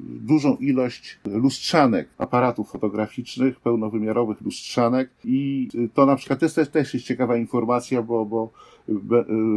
dużą 0.00 0.56
ilość 0.56 1.18
lustrzanek, 1.24 2.08
aparatów 2.18 2.70
fotograficznych, 2.70 3.60
pełnowymiarowych 3.60 4.40
lustrzanek 4.40 5.10
i 5.24 5.68
to 5.94 6.06
na 6.06 6.16
przykład 6.16 6.42
jest 6.42 6.72
też 6.72 6.94
jest 6.94 7.06
ciekawa 7.06 7.36
informacja, 7.36 8.02
bo, 8.02 8.26
bo 8.26 8.52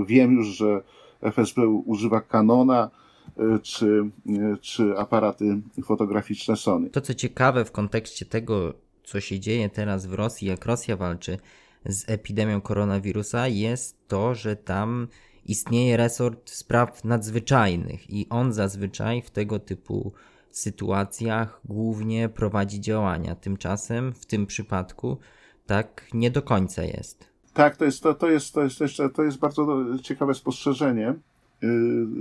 wiem 0.05 0.31
już, 0.31 0.47
że 0.47 0.81
FSB 1.21 1.67
używa 1.67 2.21
Canona, 2.21 2.89
e, 3.37 3.59
czy, 3.59 4.09
e, 4.29 4.57
czy 4.61 4.97
aparaty 4.97 5.61
fotograficzne 5.83 6.55
Sony. 6.55 6.89
To 6.89 7.01
co 7.01 7.13
ciekawe 7.13 7.65
w 7.65 7.71
kontekście 7.71 8.25
tego, 8.25 8.73
co 9.03 9.19
się 9.19 9.39
dzieje 9.39 9.69
teraz 9.69 10.05
w 10.05 10.13
Rosji, 10.13 10.47
jak 10.47 10.65
Rosja 10.65 10.97
walczy 10.97 11.37
z 11.85 12.09
epidemią 12.09 12.61
koronawirusa, 12.61 13.47
jest 13.47 14.07
to, 14.07 14.35
że 14.35 14.55
tam 14.55 15.07
istnieje 15.47 15.97
resort 15.97 16.49
spraw 16.49 17.03
nadzwyczajnych 17.03 18.09
i 18.09 18.29
on 18.29 18.53
zazwyczaj 18.53 19.21
w 19.21 19.31
tego 19.31 19.59
typu 19.59 20.13
sytuacjach 20.51 21.61
głównie 21.65 22.29
prowadzi 22.29 22.81
działania. 22.81 23.35
Tymczasem 23.35 24.13
w 24.13 24.25
tym 24.25 24.45
przypadku 24.45 25.17
tak 25.65 26.07
nie 26.13 26.31
do 26.31 26.41
końca 26.41 26.83
jest. 26.83 27.29
Tak, 27.53 27.77
to 27.77 27.85
jest, 27.85 28.03
to, 28.03 28.13
to 28.13 28.29
jest, 28.29 28.53
to 28.53 28.63
jest, 28.63 28.79
jeszcze, 28.79 29.09
to 29.09 29.23
jest 29.23 29.37
bardzo 29.37 29.85
ciekawe 30.03 30.33
spostrzeżenie, 30.33 31.13
yy, 31.61 31.69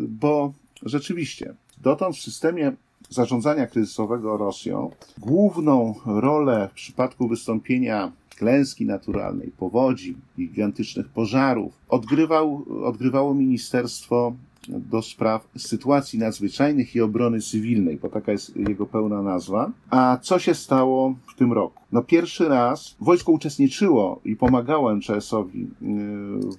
bo 0.08 0.52
rzeczywiście 0.82 1.54
dotąd 1.78 2.16
w 2.16 2.20
systemie 2.20 2.72
zarządzania 3.08 3.66
kryzysowego 3.66 4.36
Rosją 4.36 4.90
główną 5.18 5.94
rolę 6.06 6.68
w 6.72 6.74
przypadku 6.74 7.28
wystąpienia 7.28 8.12
klęski 8.36 8.86
naturalnej, 8.86 9.52
powodzi, 9.58 10.16
gigantycznych 10.36 11.08
pożarów 11.08 11.72
odgrywał, 11.88 12.64
odgrywało 12.84 13.34
Ministerstwo 13.34 14.32
do 14.68 15.02
spraw 15.02 15.48
sytuacji 15.56 16.18
nadzwyczajnych 16.18 16.96
i 16.96 17.00
obrony 17.00 17.40
cywilnej, 17.40 17.96
bo 17.96 18.08
taka 18.08 18.32
jest 18.32 18.56
jego 18.56 18.86
pełna 18.86 19.22
nazwa. 19.22 19.70
A 19.90 20.18
co 20.22 20.38
się 20.38 20.54
stało 20.54 21.14
w 21.26 21.34
tym 21.34 21.52
roku? 21.52 21.82
No 21.92 22.02
pierwszy 22.02 22.48
raz 22.48 22.96
wojsko 23.00 23.32
uczestniczyło 23.32 24.20
i 24.24 24.36
pomagało 24.36 24.94
MCS-owi 24.94 25.62
y, 25.62 25.66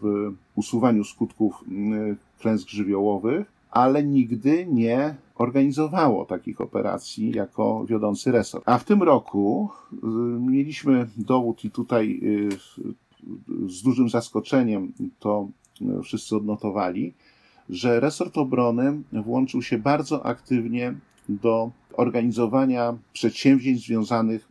w 0.02 0.34
usuwaniu 0.56 1.04
skutków 1.04 1.64
y, 2.12 2.16
klęsk 2.40 2.70
żywiołowych, 2.70 3.52
ale 3.72 4.04
nigdy 4.04 4.68
nie 4.72 5.16
organizowało 5.38 6.26
takich 6.26 6.62
operacji 6.62 7.32
jako 7.32 7.86
wiodący 7.86 8.32
resort. 8.32 8.64
A 8.68 8.78
w 8.78 8.84
tym 8.84 9.04
roku 9.04 9.70
y, 9.94 9.98
mieliśmy 10.40 11.08
dowód 11.18 11.66
i 11.66 11.72
tutaj 11.72 12.20
y, 12.24 12.50
z 13.70 13.82
dużym 13.84 14.10
zaskoczeniem 14.10 14.94
to 15.20 15.48
y, 15.82 16.04
wszyscy 16.04 16.36
odnotowali, 16.36 17.14
że 17.70 18.00
resort 18.00 18.38
obrony 18.38 19.02
włączył 19.14 19.62
się 19.62 19.78
bardzo 19.78 20.26
aktywnie 20.26 20.94
do 21.30 21.72
organizowania 21.94 22.98
przedsięwzięć 23.14 23.86
związanych 23.86 24.50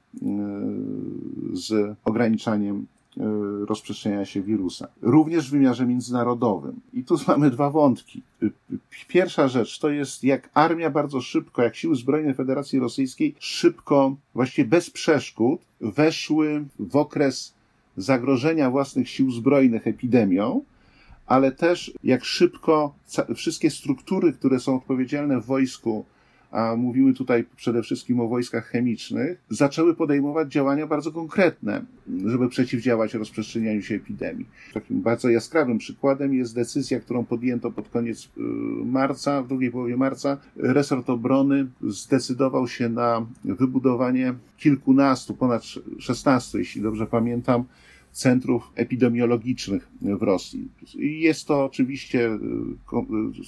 z 1.52 1.96
ograniczaniem 2.04 2.86
rozprzestrzeniania 3.66 4.24
się 4.24 4.42
wirusa. 4.42 4.88
Również 5.02 5.48
w 5.48 5.50
wymiarze 5.50 5.86
międzynarodowym. 5.86 6.80
I 6.92 7.04
tu 7.04 7.16
mamy 7.28 7.50
dwa 7.50 7.70
wątki. 7.70 8.22
Pierwsza 9.08 9.48
rzecz 9.48 9.78
to 9.78 9.90
jest, 9.90 10.24
jak 10.24 10.50
armia 10.54 10.90
bardzo 10.90 11.20
szybko, 11.20 11.62
jak 11.62 11.76
siły 11.76 11.96
zbrojne 11.96 12.34
Federacji 12.34 12.78
Rosyjskiej 12.78 13.34
szybko, 13.38 14.16
właściwie 14.34 14.68
bez 14.68 14.90
przeszkód, 14.90 15.60
weszły 15.80 16.64
w 16.78 16.96
okres 16.96 17.54
zagrożenia 17.96 18.70
własnych 18.70 19.08
sił 19.08 19.30
zbrojnych 19.30 19.86
epidemią, 19.86 20.64
ale 21.26 21.52
też 21.52 21.92
jak 22.04 22.24
szybko 22.24 22.94
wszystkie 23.34 23.70
struktury, 23.70 24.32
które 24.32 24.60
są 24.60 24.76
odpowiedzialne 24.76 25.40
w 25.40 25.46
wojsku 25.46 26.04
a 26.50 26.76
mówimy 26.76 27.14
tutaj 27.14 27.44
przede 27.56 27.82
wszystkim 27.82 28.20
o 28.20 28.28
wojskach 28.28 28.66
chemicznych, 28.66 29.38
zaczęły 29.50 29.94
podejmować 29.94 30.52
działania 30.52 30.86
bardzo 30.86 31.12
konkretne, 31.12 31.84
żeby 32.26 32.48
przeciwdziałać 32.48 33.14
rozprzestrzenianiu 33.14 33.82
się 33.82 33.94
epidemii. 33.94 34.46
Takim 34.74 35.02
bardzo 35.02 35.28
jaskrawym 35.28 35.78
przykładem 35.78 36.34
jest 36.34 36.54
decyzja, 36.54 37.00
którą 37.00 37.24
podjęto 37.24 37.70
pod 37.70 37.88
koniec 37.88 38.24
y, 38.24 38.40
marca, 38.84 39.42
w 39.42 39.48
drugiej 39.48 39.70
połowie 39.70 39.96
marca. 39.96 40.38
Resort 40.56 41.10
obrony 41.10 41.66
zdecydował 41.82 42.68
się 42.68 42.88
na 42.88 43.26
wybudowanie 43.44 44.34
kilkunastu, 44.58 45.34
ponad 45.34 45.62
16, 45.98 46.58
jeśli 46.58 46.82
dobrze 46.82 47.06
pamiętam, 47.06 47.64
centrów 48.16 48.72
epidemiologicznych 48.74 49.88
w 50.00 50.22
Rosji. 50.22 50.68
Jest 50.98 51.46
to 51.46 51.64
oczywiście, 51.64 52.26
e, 52.26 52.38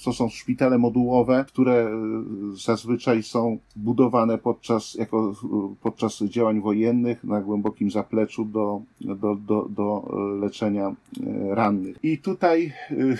to 0.03 0.13
są 0.13 0.29
szpitale 0.29 0.77
modułowe, 0.77 1.45
które 1.47 1.73
e, 1.73 1.91
zazwyczaj 2.53 3.23
są 3.23 3.59
budowane 3.75 4.37
podczas, 4.37 4.95
jako, 4.95 5.33
podczas 5.81 6.23
działań 6.23 6.61
wojennych 6.61 7.23
na 7.23 7.41
głębokim 7.41 7.91
zapleczu 7.91 8.45
do, 8.45 8.81
do, 9.01 9.35
do, 9.35 9.67
do 9.69 10.17
leczenia 10.41 10.87
e, 10.87 11.55
rannych. 11.55 11.97
I 12.03 12.17
tutaj 12.17 12.73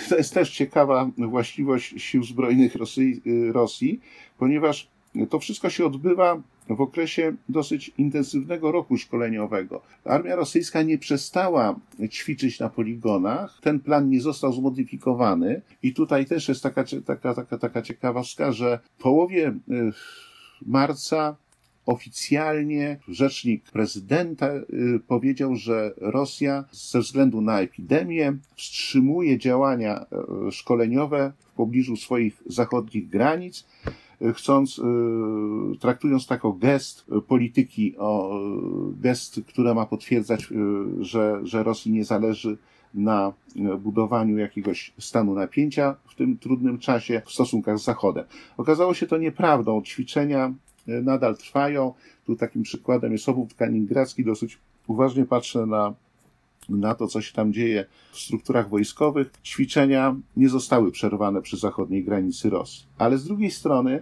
to 0.10 0.18
jest 0.18 0.34
też 0.34 0.52
ciekawa 0.52 1.10
właściwość 1.18 1.94
sił 1.98 2.24
zbrojnych 2.24 2.76
Rosji, 2.76 3.22
Rosji 3.52 4.00
ponieważ 4.38 4.88
to 5.30 5.40
wszystko 5.40 5.70
się 5.70 5.86
odbywa 5.86 6.42
w 6.70 6.82
okresie 6.82 7.34
dosyć 7.50 7.92
intensywnego 7.98 8.72
roku 8.72 8.98
szkoleniowego. 8.98 9.82
Armia 10.06 10.36
rosyjska 10.36 10.82
nie 10.82 10.98
przestała 10.98 11.80
ćwiczyć 12.10 12.60
na 12.60 12.70
poligonach, 12.70 13.60
ten 13.62 13.80
plan 13.80 14.10
nie 14.10 14.22
został 14.22 14.54
zmodyfikowany 14.54 15.62
i 15.84 15.94
tutaj 15.94 16.26
też 16.26 16.50
jest 16.50 16.64
taka, 16.64 16.84
taka, 17.06 17.34
taka, 17.34 17.58
taka 17.58 17.82
ciekawostka, 17.82 18.52
że 18.52 18.80
w 18.98 19.02
połowie 19.02 19.54
marca 20.66 21.36
oficjalnie 21.86 22.98
rzecznik 23.08 23.64
prezydenta 23.72 24.54
y, 24.54 24.64
powiedział, 25.08 25.56
że 25.56 25.94
Rosja 25.98 26.66
ze 26.72 27.00
względu 27.00 27.42
na 27.42 27.62
epidemię 27.62 28.38
wstrzymuje 28.56 29.38
działania 29.38 30.06
y, 30.48 30.52
szkoleniowe 30.52 31.32
w 31.40 31.52
pobliżu 31.54 31.96
swoich 31.98 32.44
zachodnich 32.46 33.10
granic 33.10 33.66
chcąc, 34.34 34.80
y, 34.80 34.82
traktując 35.80 36.28
to 36.28 36.34
jako 36.34 36.54
gest 36.54 37.06
polityki, 37.28 37.98
o, 37.98 38.40
gest, 39.02 39.42
który 39.48 39.76
ma 39.76 39.86
potwierdzać, 39.86 40.52
y, 40.52 40.56
że, 41.04 41.40
że 41.44 41.64
Rosji 41.64 41.92
nie 41.92 42.06
zależy 42.06 42.58
na 42.94 43.34
budowaniu 43.80 44.38
jakiegoś 44.38 44.94
stanu 45.00 45.34
napięcia 45.34 45.96
w 46.06 46.16
tym 46.16 46.38
trudnym 46.38 46.80
czasie 46.80 47.22
w 47.26 47.32
stosunkach 47.32 47.80
z 47.80 47.84
Zachodem. 47.84 48.26
Okazało 48.58 48.94
się 48.94 49.08
to 49.08 49.18
nieprawdą. 49.18 49.82
Ćwiczenia 49.82 50.54
y, 50.90 51.02
nadal 51.02 51.38
trwają. 51.38 51.94
Tu 52.26 52.36
takim 52.36 52.64
przykładem 52.64 53.12
jest 53.12 53.30
obwód 53.30 53.54
kaliningradzki. 53.54 54.24
Dosyć 54.24 54.58
uważnie 54.88 55.26
patrzę 55.26 55.66
na 55.66 55.94
na 56.70 56.96
to, 56.96 57.08
co 57.08 57.22
się 57.22 57.34
tam 57.34 57.54
dzieje 57.54 57.86
w 58.12 58.20
strukturach 58.20 58.70
wojskowych, 58.70 59.32
ćwiczenia 59.44 60.16
nie 60.38 60.50
zostały 60.50 60.92
przerwane 60.92 61.42
przy 61.42 61.58
zachodniej 61.58 62.04
granicy 62.04 62.50
Rosji. 62.50 62.86
Ale 62.98 63.18
z 63.18 63.26
drugiej 63.26 63.52
strony, 63.52 64.02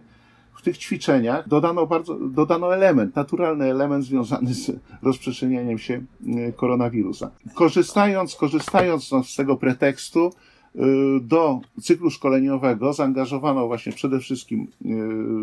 w 0.57 0.61
tych 0.61 0.77
ćwiczeniach 0.77 1.47
dodano 1.47 1.87
bardzo, 1.87 2.19
dodano 2.19 2.75
element, 2.75 3.15
naturalny 3.15 3.65
element 3.65 4.05
związany 4.05 4.53
z 4.53 4.71
rozprzestrzenianiem 5.01 5.77
się 5.77 6.03
e, 6.27 6.51
koronawirusa. 6.51 7.31
Korzystając, 7.53 8.35
korzystając 8.35 9.09
z 9.23 9.35
tego 9.35 9.57
pretekstu, 9.57 10.31
e, 10.75 10.79
do 11.21 11.59
cyklu 11.81 12.09
szkoleniowego 12.09 12.93
zaangażowano 12.93 13.67
właśnie 13.67 13.91
przede 13.91 14.19
wszystkim 14.19 14.61
e, 14.61 14.67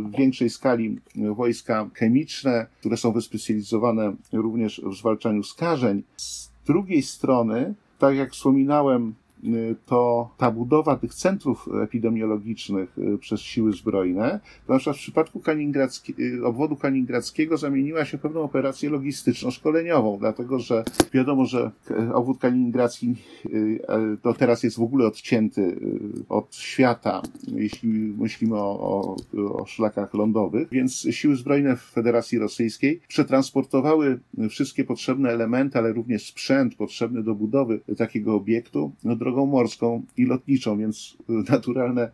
w 0.09 0.16
większej 0.16 0.50
skali 0.50 0.99
wojska 1.16 1.90
chemiczne, 1.95 2.66
które 2.81 2.97
są 2.97 3.12
wyspecjalizowane 3.12 4.14
również 4.33 4.81
w 4.85 4.95
zwalczaniu 4.95 5.43
skażeń. 5.43 6.02
Drugiej 6.64 7.02
strony, 7.02 7.75
tak 7.99 8.16
jak 8.16 8.33
wspominałem, 8.33 9.14
to 9.86 10.30
ta 10.36 10.50
budowa 10.50 10.96
tych 10.96 11.14
centrów 11.14 11.68
epidemiologicznych 11.82 12.98
y, 12.98 13.18
przez 13.18 13.40
siły 13.40 13.72
zbrojne, 13.72 14.40
to 14.66 14.72
na 14.72 14.78
przykład 14.78 14.96
w 14.96 15.00
przypadku 15.00 15.42
y, 16.18 16.44
obwodu 16.44 16.76
kaliningradzkiego 16.76 17.56
zamieniła 17.56 18.04
się 18.04 18.18
pewną 18.18 18.42
operację 18.42 18.90
logistyczno-szkoleniową, 18.90 20.18
dlatego 20.18 20.58
że 20.58 20.84
wiadomo, 21.12 21.46
że 21.46 21.70
obwód 22.12 22.38
kaliningradzki 22.38 23.14
to 24.22 24.34
teraz 24.34 24.62
jest 24.62 24.76
w 24.76 24.82
ogóle 24.82 25.06
odcięty 25.06 25.76
od 26.28 26.56
świata, 26.56 27.22
jeśli 27.46 27.88
myślimy 28.18 28.56
o, 28.56 28.80
o, 28.80 29.16
o 29.54 29.66
szlakach 29.66 30.14
lądowych, 30.14 30.68
więc 30.70 31.06
siły 31.10 31.36
zbrojne 31.36 31.76
w 31.76 31.80
Federacji 31.80 32.38
Rosyjskiej 32.38 33.00
przetransportowały 33.08 34.20
wszystkie 34.50 34.84
potrzebne 34.84 35.30
elementy, 35.30 35.78
ale 35.78 35.92
również 35.92 36.26
sprzęt 36.26 36.74
potrzebny 36.74 37.22
do 37.22 37.34
budowy 37.34 37.80
takiego 37.96 38.34
obiektu 38.34 38.92
no, 39.04 39.16
drogą 39.16 39.33
morską 39.46 40.02
i 40.16 40.24
lotniczą, 40.24 40.78
więc 40.78 41.16
naturalne 41.28 42.10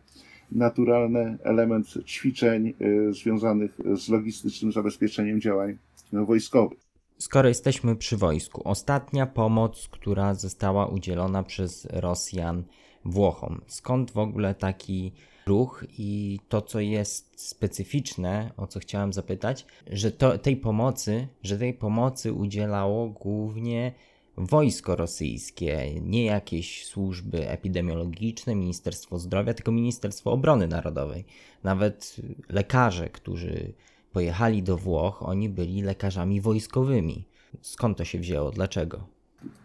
naturalny 0.51 1.37
element 1.43 1.87
ćwiczeń 2.05 2.73
y, 2.81 3.13
związanych 3.13 3.77
z 3.95 4.09
logistycznym 4.09 4.71
zabezpieczeniem 4.71 5.41
działań 5.41 5.77
wojskowych. 6.13 6.79
Skoro 7.17 7.47
jesteśmy 7.47 7.95
przy 7.95 8.17
wojsku, 8.17 8.61
ostatnia 8.65 9.25
pomoc, 9.25 9.87
która 9.91 10.33
została 10.33 10.87
udzielona 10.87 11.43
przez 11.43 11.87
Rosjan 11.91 12.63
Włochom. 13.05 13.61
Skąd 13.67 14.11
w 14.11 14.17
ogóle 14.17 14.55
taki 14.55 15.11
ruch 15.47 15.85
i 15.97 16.39
to, 16.49 16.61
co 16.61 16.79
jest 16.79 17.41
specyficzne, 17.41 18.51
o 18.57 18.67
co 18.67 18.79
chciałem 18.79 19.13
zapytać, 19.13 19.65
że 19.87 20.11
to, 20.11 20.37
tej 20.37 20.57
pomocy, 20.57 21.27
że 21.43 21.57
tej 21.57 21.73
pomocy 21.73 22.33
udzielało 22.33 23.09
głównie 23.09 23.93
wojsko 24.37 24.95
rosyjskie, 24.95 26.01
nie 26.01 26.25
jakieś 26.25 26.85
służby 26.85 27.49
epidemiologiczne, 27.49 28.55
Ministerstwo 28.55 29.19
Zdrowia, 29.19 29.53
tylko 29.53 29.71
Ministerstwo 29.71 30.31
Obrony 30.31 30.67
Narodowej. 30.67 31.25
Nawet 31.63 32.15
lekarze, 32.49 33.09
którzy 33.09 33.73
pojechali 34.13 34.63
do 34.63 34.77
Włoch, 34.77 35.23
oni 35.23 35.49
byli 35.49 35.81
lekarzami 35.81 36.41
wojskowymi. 36.41 37.25
Skąd 37.61 37.97
to 37.97 38.05
się 38.05 38.19
wzięło? 38.19 38.51
Dlaczego? 38.51 39.07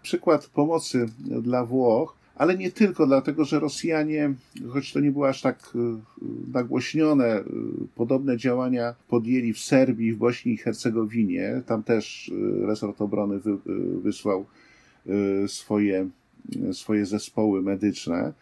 Przykład 0.03 0.47
pomocy 0.47 1.07
dla 1.43 1.65
Włoch 1.65 2.16
ale 2.37 2.59
nie 2.59 2.71
tylko, 2.71 3.07
dlatego 3.07 3.45
że 3.45 3.61
Rosjanie, 3.61 4.35
choć 4.69 4.93
to 4.93 5.01
nie 5.01 5.13
było 5.13 5.29
aż 5.29 5.43
tak 5.43 5.73
y, 5.75 5.79
nagłośnione, 6.53 7.41
y, 7.41 7.45
podobne 7.95 8.37
działania 8.37 8.95
podjęli 9.09 9.53
w 9.53 9.59
Serbii, 9.59 10.13
w 10.13 10.17
Bośni 10.17 10.53
i 10.53 10.57
Hercegowinie. 10.57 11.63
Tam 11.67 11.83
też 11.83 12.29
y, 12.29 12.67
resort 12.67 13.03
obrony 13.03 13.41
wysłał 14.03 14.47
swoje, 15.47 16.09
swoje 16.73 17.07
zespoły 17.07 17.63
medyczne. 17.63 18.33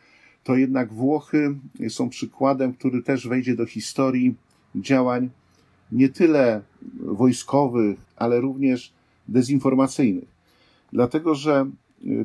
To 0.44 0.57
jednak 0.57 0.92
Włochy 0.92 1.54
są 1.88 2.09
przykładem, 2.09 2.74
który 2.74 3.02
też 3.02 3.28
wejdzie 3.28 3.57
do 3.57 3.66
historii 3.66 4.35
działań 4.76 5.30
nie 5.92 6.09
tyle 6.09 6.62
wojskowych, 7.00 7.98
ale 8.16 8.40
również 8.40 8.92
dezinformacyjnych. 9.28 10.28
Dlatego, 10.92 11.35
że 11.35 11.66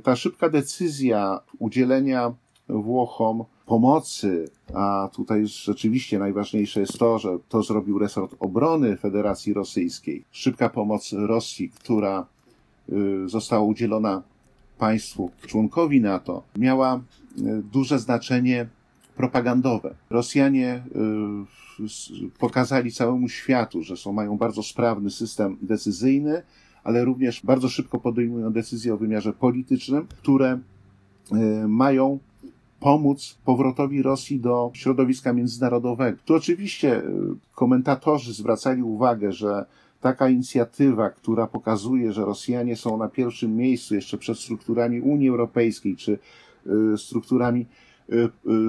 ta 0.03 0.15
szybka 0.15 0.49
decyzja 0.49 1.39
udzielenia 1.59 2.33
Włochom 2.69 3.43
pomocy, 3.65 4.49
a 4.73 5.09
tutaj 5.13 5.47
rzeczywiście 5.47 6.19
najważniejsze 6.19 6.79
jest 6.79 6.99
to, 6.99 7.19
że 7.19 7.37
to 7.49 7.63
zrobił 7.63 7.99
resort 7.99 8.35
obrony 8.39 8.97
Federacji 8.97 9.53
Rosyjskiej. 9.53 10.23
Szybka 10.31 10.69
pomoc 10.69 11.13
Rosji, 11.13 11.69
która 11.69 12.25
y, 12.89 13.29
została 13.29 13.63
udzielona 13.63 14.23
państwu 14.77 15.31
członkowi 15.47 16.01
NATO, 16.01 16.43
miała 16.57 16.95
y, 16.95 17.63
duże 17.73 17.99
znaczenie 17.99 18.67
propagandowe. 19.15 19.95
Rosjanie 20.09 20.83
y, 21.79 22.29
pokazali 22.39 22.91
całemu 22.91 23.29
światu, 23.29 23.83
że 23.83 23.97
są, 23.97 24.13
mają 24.13 24.37
bardzo 24.37 24.63
sprawny 24.63 25.09
system 25.09 25.57
decyzyjny, 25.61 26.43
ale 26.83 27.05
również 27.05 27.41
bardzo 27.43 27.69
szybko 27.69 27.99
podejmują 27.99 28.53
decyzje 28.53 28.93
o 28.93 28.97
wymiarze 28.97 29.33
politycznym, 29.33 30.07
które 30.21 30.59
e, 31.31 31.67
mają 31.67 32.19
pomóc 32.79 33.37
powrotowi 33.45 34.01
Rosji 34.01 34.39
do 34.39 34.71
środowiska 34.73 35.33
międzynarodowego. 35.33 36.17
Tu 36.25 36.35
oczywiście 36.35 36.97
e, 36.97 37.03
komentatorzy 37.55 38.33
zwracali 38.33 38.83
uwagę, 38.83 39.31
że 39.31 39.65
taka 40.01 40.29
inicjatywa, 40.29 41.09
która 41.09 41.47
pokazuje, 41.47 42.13
że 42.13 42.25
Rosjanie 42.25 42.75
są 42.75 42.97
na 42.97 43.09
pierwszym 43.09 43.55
miejscu 43.55 43.95
jeszcze 43.95 44.17
przed 44.17 44.39
strukturami 44.39 45.01
Unii 45.01 45.29
Europejskiej 45.29 45.95
czy 45.95 46.19
e, 46.93 46.97
strukturami 46.97 47.65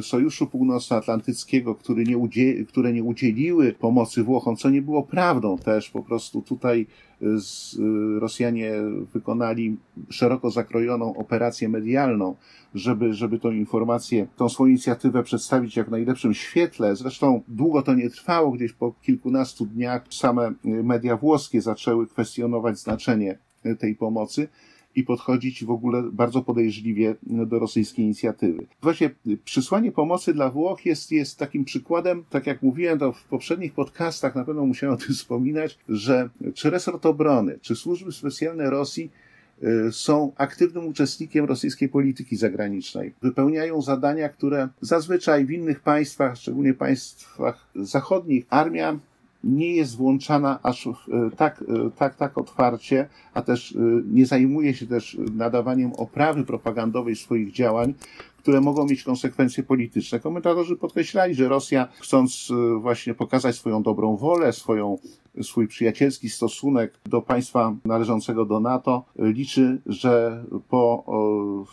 Sojuszu 0.02 0.46
Północnoatlantyckiego, 0.46 1.74
który 1.74 2.04
nie 2.04 2.18
udzieli, 2.18 2.66
które 2.66 2.92
nie 2.92 3.04
udzieliły 3.04 3.72
pomocy 3.72 4.22
Włochom, 4.22 4.56
co 4.56 4.70
nie 4.70 4.82
było 4.82 5.02
prawdą 5.02 5.58
też. 5.58 5.90
Po 5.90 6.02
prostu 6.02 6.42
tutaj 6.42 6.86
z, 7.20 7.76
Rosjanie 8.18 8.72
wykonali 9.12 9.76
szeroko 10.08 10.50
zakrojoną 10.50 11.16
operację 11.16 11.68
medialną, 11.68 12.36
żeby, 12.74 13.14
żeby 13.14 13.38
tą 13.38 13.50
informację, 13.50 14.26
tą 14.36 14.48
swoją 14.48 14.68
inicjatywę 14.68 15.22
przedstawić 15.22 15.76
jak 15.76 15.88
w 15.88 15.90
najlepszym 15.90 16.34
świetle. 16.34 16.96
Zresztą 16.96 17.42
długo 17.48 17.82
to 17.82 17.94
nie 17.94 18.10
trwało, 18.10 18.50
gdzieś 18.50 18.72
po 18.72 18.92
kilkunastu 19.02 19.66
dniach 19.66 20.02
same 20.10 20.52
media 20.64 21.16
włoskie 21.16 21.60
zaczęły 21.60 22.06
kwestionować 22.06 22.78
znaczenie 22.78 23.38
tej 23.78 23.94
pomocy 23.94 24.48
i 24.96 25.04
podchodzić 25.04 25.64
w 25.64 25.70
ogóle 25.70 26.02
bardzo 26.12 26.42
podejrzliwie 26.42 27.14
do 27.22 27.58
rosyjskiej 27.58 28.04
inicjatywy. 28.04 28.66
Właśnie 28.82 29.10
przysłanie 29.44 29.92
pomocy 29.92 30.34
dla 30.34 30.50
Włoch 30.50 30.86
jest, 30.86 31.12
jest 31.12 31.38
takim 31.38 31.64
przykładem, 31.64 32.24
tak 32.30 32.46
jak 32.46 32.62
mówiłem 32.62 32.98
to 32.98 33.12
w 33.12 33.24
poprzednich 33.24 33.72
podcastach, 33.72 34.34
na 34.34 34.44
pewno 34.44 34.66
musiałem 34.66 34.94
o 34.94 34.98
tym 34.98 35.14
wspominać, 35.14 35.78
że 35.88 36.28
czy 36.54 36.70
resort 36.70 37.06
obrony, 37.06 37.58
czy 37.60 37.76
służby 37.76 38.12
specjalne 38.12 38.70
Rosji 38.70 39.10
y, 39.62 39.92
są 39.92 40.32
aktywnym 40.36 40.86
uczestnikiem 40.86 41.44
rosyjskiej 41.44 41.88
polityki 41.88 42.36
zagranicznej. 42.36 43.12
Wypełniają 43.22 43.82
zadania, 43.82 44.28
które 44.28 44.68
zazwyczaj 44.80 45.46
w 45.46 45.50
innych 45.50 45.80
państwach, 45.80 46.36
szczególnie 46.36 46.74
państwach 46.74 47.66
zachodnich, 47.74 48.46
armia 48.50 48.98
nie 49.44 49.76
jest 49.76 49.96
włączana 49.96 50.58
aż 50.62 50.88
tak, 51.36 51.64
e, 51.68 51.90
tak, 51.90 52.14
tak 52.14 52.38
otwarcie, 52.38 53.08
a 53.34 53.42
też 53.42 53.72
e, 53.72 53.78
nie 54.12 54.26
zajmuje 54.26 54.74
się 54.74 54.86
też 54.86 55.18
nadawaniem 55.34 55.92
oprawy 55.92 56.44
propagandowej 56.44 57.16
swoich 57.16 57.52
działań, 57.52 57.94
które 58.38 58.60
mogą 58.60 58.86
mieć 58.86 59.02
konsekwencje 59.02 59.62
polityczne. 59.62 60.20
Komentatorzy 60.20 60.76
podkreślali, 60.76 61.34
że 61.34 61.48
Rosja, 61.48 61.88
chcąc 62.00 62.48
e, 62.50 62.80
właśnie 62.80 63.14
pokazać 63.14 63.56
swoją 63.56 63.82
dobrą 63.82 64.16
wolę, 64.16 64.52
swoją 64.52 64.98
swój 65.42 65.68
przyjacielski 65.68 66.28
stosunek 66.28 67.00
do 67.06 67.22
państwa 67.22 67.76
należącego 67.84 68.44
do 68.44 68.60
NATO, 68.60 69.04
liczy, 69.18 69.80
że 69.86 70.44
po 70.68 71.04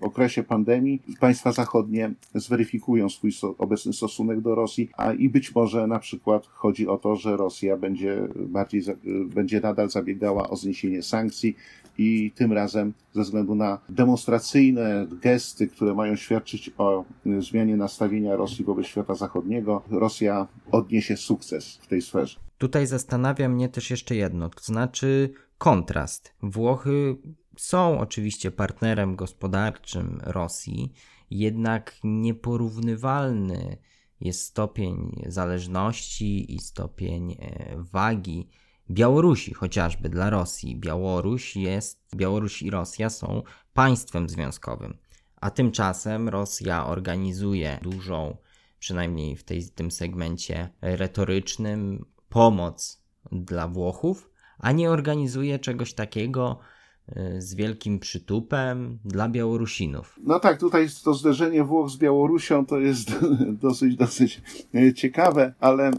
okresie 0.02 0.44
pandemii 0.44 1.02
państwa 1.20 1.52
zachodnie 1.52 2.12
zweryfikują 2.36 3.10
swój 3.10 3.32
obecny 3.58 3.94
stosunek 3.94 4.42
do 4.42 4.56
Rosji, 4.56 4.90
a 4.98 5.14
i 5.14 5.30
być 5.30 5.56
może 5.56 5.88
na 5.88 6.00
przykład 6.00 6.48
chodzi 6.48 6.88
o 6.88 6.98
to, 6.98 7.16
że 7.16 7.38
Rosja 7.38 7.78
będzie 7.78 8.28
bardziej, 8.36 8.82
będzie 9.26 9.62
nadal 9.62 9.90
zabiegała 9.90 10.50
o 10.50 10.56
zniesienie 10.56 11.04
sankcji 11.04 11.56
i 11.98 12.32
tym 12.36 12.54
razem 12.54 12.94
ze 13.14 13.22
względu 13.22 13.56
na 13.56 13.80
demonstracyjne 13.90 15.08
gesty, 15.22 15.68
które 15.68 15.94
mają 15.94 16.16
świadczyć 16.16 16.72
o 16.78 17.06
zmianie 17.40 17.78
nastawienia 17.78 18.36
Rosji 18.36 18.66
wobec 18.66 18.86
świata 18.86 19.16
zachodniego, 19.16 19.82
Rosja 19.90 20.48
odniesie 20.72 21.18
sukces 21.18 21.78
w 21.78 21.88
tej 21.88 22.02
sferze. 22.02 22.47
Tutaj 22.58 22.88
zastanawia 22.88 23.50
mnie 23.50 23.70
też 23.70 23.90
jeszcze 23.90 24.16
jedno, 24.16 24.50
to 24.50 24.64
znaczy 24.64 25.34
kontrast. 25.58 26.36
Włochy 26.42 27.18
są 27.58 28.00
oczywiście 28.00 28.52
partnerem 28.52 29.16
gospodarczym 29.16 30.20
Rosji, 30.24 30.94
jednak 31.30 31.96
nieporównywalny 32.04 33.78
jest 34.22 34.42
stopień 34.42 35.24
zależności 35.28 36.56
i 36.56 36.60
stopień 36.60 37.32
e, 37.32 37.76
wagi 37.78 38.50
Białorusi 38.92 39.54
chociażby 39.54 40.10
dla 40.10 40.30
Rosji. 40.30 40.76
Białoruś 40.76 41.56
jest, 41.56 42.16
Białoruś 42.16 42.62
i 42.62 42.70
Rosja 42.70 43.10
są 43.10 43.44
państwem 43.74 44.30
związkowym, 44.30 44.98
a 45.36 45.50
tymczasem 45.50 46.30
Rosja 46.30 46.88
organizuje 46.88 47.80
dużą, 47.82 48.38
przynajmniej 48.80 49.36
w 49.36 49.44
tej, 49.44 49.70
tym 49.70 49.92
segmencie 49.92 50.70
retorycznym, 50.82 52.06
pomoc 52.30 53.02
dla 53.32 53.68
Włochów, 53.68 54.30
a 54.60 54.72
nie 54.72 54.92
organizuje 54.92 55.60
czegoś 55.60 55.94
takiego 55.94 56.60
y, 57.10 57.42
z 57.42 57.56
wielkim 57.56 58.00
przytupem 58.00 59.00
dla 59.06 59.30
Białorusinów. 59.30 60.20
No 60.24 60.40
tak, 60.40 60.60
tutaj 60.60 60.88
to 61.04 61.14
zderzenie 61.14 61.64
Włoch 61.64 61.90
z 61.90 61.98
Białorusią 61.98 62.66
to 62.66 62.80
jest 62.80 63.12
dosyć, 63.62 63.96
dosyć 63.96 64.42
y, 64.76 64.94
ciekawe, 64.94 65.54
ale 65.60 65.92
y, 65.92 65.96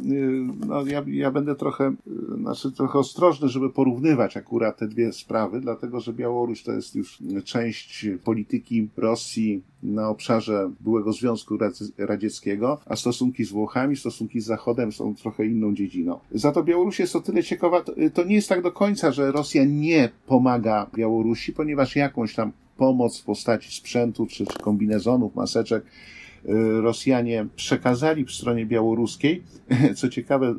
no, 0.66 0.86
ja, 0.86 1.04
ja 1.06 1.30
będę 1.30 1.54
trochę, 1.54 1.94
znaczy 2.40 2.72
trochę 2.72 2.98
ostrożny, 2.98 3.48
żeby 3.48 3.70
porównywać 3.70 4.36
akurat 4.36 4.78
te 4.78 4.88
dwie 4.88 5.12
sprawy, 5.12 5.60
dlatego 5.60 6.00
że 6.00 6.12
Białoruś 6.12 6.62
to 6.62 6.72
jest 6.72 6.94
już 6.94 7.18
część 7.44 8.06
polityki 8.24 8.88
Rosji 8.96 9.62
na 9.82 10.08
obszarze 10.08 10.70
byłego 10.80 11.12
Związku 11.12 11.58
Radzieckiego, 11.98 12.78
a 12.86 12.96
stosunki 12.96 13.44
z 13.44 13.50
Włochami, 13.50 13.96
stosunki 13.96 14.40
z 14.40 14.46
Zachodem 14.46 14.92
są 14.92 15.14
trochę 15.14 15.46
inną 15.46 15.74
dziedziną. 15.74 16.18
Za 16.30 16.52
to 16.52 16.64
Białoruś 16.64 16.98
jest 16.98 17.16
o 17.16 17.20
tyle 17.20 17.42
ciekawa, 17.42 17.84
to 18.14 18.24
nie 18.24 18.34
jest 18.34 18.48
tak 18.48 18.62
do 18.62 18.72
końca, 18.72 19.12
że 19.12 19.32
Rosja 19.32 19.64
nie 19.64 20.10
pomaga 20.26 20.86
Białorusi, 20.96 21.52
ponieważ 21.52 21.96
jakąś 21.96 22.34
tam 22.34 22.52
pomoc 22.78 23.20
w 23.20 23.24
postaci 23.24 23.76
sprzętu 23.76 24.26
czy, 24.26 24.46
czy 24.46 24.58
kombinezonów, 24.58 25.34
maseczek 25.34 25.84
y, 25.84 26.80
Rosjanie 26.80 27.46
przekazali 27.56 28.24
w 28.24 28.32
stronie 28.32 28.66
białoruskiej. 28.66 29.42
Co 29.96 30.08
ciekawe, 30.08 30.54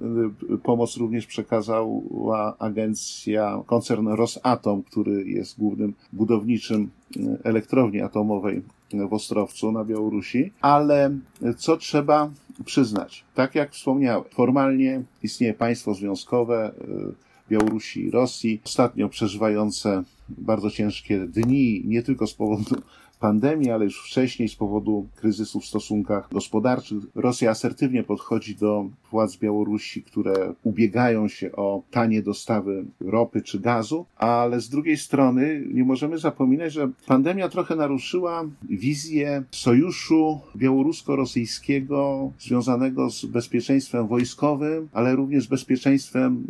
y, 0.54 0.58
pomoc 0.58 0.98
również 0.98 1.26
przekazała 1.26 2.58
agencja, 2.60 3.64
koncern 3.66 4.08
Rosatom, 4.08 4.84
który 4.84 5.24
jest 5.24 5.60
głównym 5.60 5.94
budowniczym 6.14 6.90
y, 7.18 7.38
elektrowni 7.44 8.02
atomowej 8.02 8.62
w 8.94 9.14
Ostrowcu 9.14 9.72
na 9.72 9.86
Białorusi, 9.86 10.54
ale 10.62 11.18
co 11.58 11.78
trzeba 11.78 12.32
przyznać? 12.66 13.24
Tak 13.36 13.56
jak 13.56 13.72
wspomniałem, 13.72 14.24
formalnie 14.32 15.04
istnieje 15.24 15.54
państwo 15.54 15.94
związkowe 15.94 16.72
y, 16.82 17.14
Białorusi 17.50 18.06
i 18.06 18.12
Rosji, 18.12 18.62
ostatnio 18.66 19.10
przeżywające 19.10 20.04
bardzo 20.30 20.72
ciężkie 20.72 21.20
dni, 21.20 21.82
nie 21.86 22.04
tylko 22.04 22.28
z 22.28 22.34
powodu 22.34 22.76
pandemii, 23.20 23.72
ale 23.72 23.86
już 23.86 24.04
wcześniej 24.04 24.50
z 24.50 24.56
powodu 24.56 25.08
kryzysu 25.16 25.60
w 25.60 25.66
stosunkach 25.66 26.30
gospodarczych. 26.32 26.98
Rosja 27.16 27.52
asertywnie 27.52 28.04
podchodzi 28.04 28.56
do 28.56 28.90
władz 29.12 29.38
Białorusi, 29.38 30.04
które 30.04 30.54
ubiegają 30.64 31.28
się 31.28 31.52
o 31.52 31.84
tanie 31.92 32.22
dostawy 32.22 32.86
ropy 33.00 33.42
czy 33.42 33.60
gazu, 33.60 34.06
ale 34.18 34.62
z 34.62 34.70
drugiej 34.70 34.98
strony 34.98 35.64
nie 35.74 35.84
możemy 35.84 36.18
zapominać, 36.18 36.74
że 36.74 36.90
pandemia 37.08 37.50
trochę 37.50 37.76
naruszyła 37.76 38.46
wizję 38.70 39.44
sojuszu 39.52 40.40
białorusko-rosyjskiego 40.56 42.32
związanego 42.40 43.10
z 43.10 43.26
bezpieczeństwem 43.26 44.08
wojskowym, 44.08 44.90
ale 44.94 45.16
również 45.16 45.44
z 45.44 45.48
bezpieczeństwem 45.48 46.44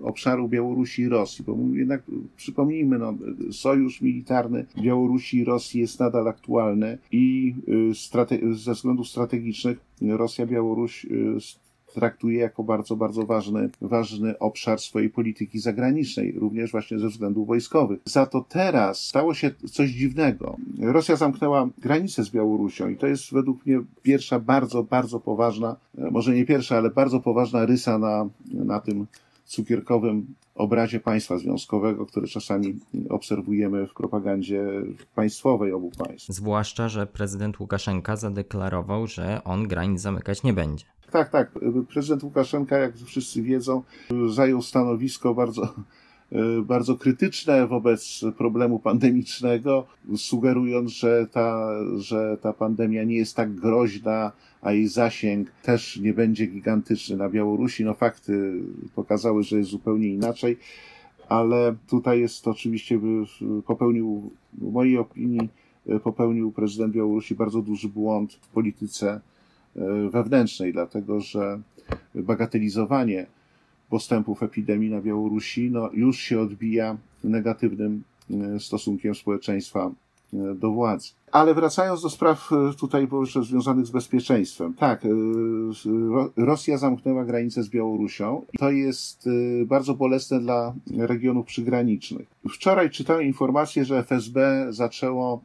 e, 0.00 0.04
obszaru 0.04 0.48
Białorusi 0.48 1.02
i 1.02 1.08
Rosji, 1.08 1.44
bo 1.46 1.56
jednak 1.72 2.02
przypomnijmy, 2.36 2.98
no, 2.98 3.14
sojusz 3.50 4.00
militarny 4.00 4.66
Białorusi 4.78 5.38
i 5.38 5.44
Rosji 5.44 5.80
jest 5.80 5.93
nadal 5.98 6.28
aktualny 6.28 6.98
i 7.12 7.54
y, 8.42 8.54
ze 8.54 8.72
względów 8.72 9.08
strategicznych 9.08 9.78
Rosja, 10.02 10.46
Białoruś 10.46 11.04
y, 11.04 11.38
traktuje 11.94 12.38
jako 12.38 12.62
bardzo, 12.62 12.96
bardzo 12.96 13.22
ważny, 13.22 13.70
ważny 13.80 14.38
obszar 14.38 14.80
swojej 14.80 15.10
polityki 15.10 15.58
zagranicznej, 15.58 16.32
również 16.32 16.72
właśnie 16.72 16.98
ze 16.98 17.08
względów 17.08 17.46
wojskowych. 17.46 18.00
Za 18.04 18.26
to 18.26 18.44
teraz 18.48 19.06
stało 19.06 19.34
się 19.34 19.50
coś 19.72 19.90
dziwnego. 19.90 20.56
Rosja 20.78 21.16
zamknęła 21.16 21.68
granicę 21.78 22.24
z 22.24 22.30
Białorusią 22.30 22.88
i 22.88 22.96
to 22.96 23.06
jest 23.06 23.32
według 23.32 23.66
mnie 23.66 23.80
pierwsza 24.02 24.40
bardzo, 24.40 24.82
bardzo 24.82 25.20
poważna, 25.20 25.76
e, 25.98 26.10
może 26.10 26.34
nie 26.34 26.44
pierwsza, 26.44 26.76
ale 26.76 26.90
bardzo 26.90 27.20
poważna 27.20 27.66
rysa 27.66 27.98
na, 27.98 28.28
na 28.52 28.80
tym 28.80 29.06
cukierkowym 29.44 30.26
obrazie 30.54 31.00
państwa 31.00 31.38
związkowego, 31.38 32.06
które 32.06 32.26
czasami 32.26 32.80
obserwujemy 33.08 33.86
w 33.86 33.94
propagandzie 33.94 34.64
państwowej 35.14 35.72
obu 35.72 35.90
państw. 35.90 36.28
Zwłaszcza, 36.28 36.88
że 36.88 37.06
prezydent 37.06 37.60
Łukaszenka 37.60 38.16
zadeklarował, 38.16 39.06
że 39.06 39.44
on 39.44 39.68
granic 39.68 40.00
zamykać 40.00 40.42
nie 40.42 40.52
będzie. 40.52 40.84
Tak, 41.10 41.30
tak. 41.30 41.52
Prezydent 41.92 42.22
Łukaszenka, 42.22 42.78
jak 42.78 42.96
wszyscy 42.96 43.42
wiedzą, 43.42 43.82
zajął 44.28 44.62
stanowisko 44.62 45.34
bardzo 45.34 45.68
bardzo 46.62 46.96
krytyczne 46.96 47.66
wobec 47.66 48.20
problemu 48.38 48.78
pandemicznego, 48.78 49.86
sugerując, 50.16 50.90
że 50.90 51.26
ta, 51.32 51.68
że 51.96 52.38
ta 52.40 52.52
pandemia 52.52 53.04
nie 53.04 53.16
jest 53.16 53.36
tak 53.36 53.54
groźna, 53.54 54.32
a 54.64 54.72
jej 54.72 54.88
zasięg 54.88 55.50
też 55.62 55.96
nie 55.96 56.12
będzie 56.12 56.46
gigantyczny 56.46 57.16
na 57.16 57.28
Białorusi. 57.28 57.84
No 57.84 57.94
fakty 57.94 58.52
pokazały, 58.94 59.42
że 59.42 59.58
jest 59.58 59.70
zupełnie 59.70 60.08
inaczej, 60.08 60.56
ale 61.28 61.74
tutaj 61.88 62.20
jest 62.20 62.48
oczywiście, 62.48 63.00
popełnił, 63.66 64.30
w 64.52 64.72
mojej 64.72 64.98
opinii, 64.98 65.48
popełnił 66.02 66.52
prezydent 66.52 66.94
Białorusi 66.94 67.34
bardzo 67.34 67.62
duży 67.62 67.88
błąd 67.88 68.32
w 68.32 68.48
polityce 68.48 69.20
e, 69.76 70.10
wewnętrznej, 70.10 70.72
dlatego 70.72 71.20
że 71.20 71.60
bagatelizowanie 72.14 73.26
postępów 73.90 74.42
epidemii 74.42 74.90
na 74.90 75.00
Białorusi 75.00 75.70
no, 75.70 75.90
już 75.92 76.18
się 76.18 76.40
odbija 76.40 76.96
negatywnym 77.24 78.02
e, 78.30 78.60
stosunkiem 78.60 79.14
społeczeństwa 79.14 79.90
e, 80.34 80.54
do 80.54 80.70
władzy. 80.70 81.08
Ale 81.34 81.54
wracając 81.54 82.02
do 82.02 82.10
spraw 82.10 82.50
e, 82.52 82.74
tutaj 82.74 83.08
związanych 83.42 83.86
z 83.86 83.90
bezpieczeństwem. 83.90 84.74
Tak, 84.74 85.04
e, 85.04 85.08
Rosja 86.36 86.78
zamknęła 86.78 87.24
granicę 87.24 87.62
z 87.62 87.68
Białorusią. 87.68 88.42
To 88.58 88.70
jest 88.70 89.26
e, 89.26 89.64
bardzo 89.64 89.94
bolesne 89.94 90.40
dla 90.40 90.74
regionów 90.96 91.46
przygranicznych. 91.46 92.28
Wczoraj 92.50 92.90
czytałem 92.90 93.22
informację, 93.22 93.84
że 93.84 93.98
FSB 93.98 94.66
zaczęło 94.70 95.44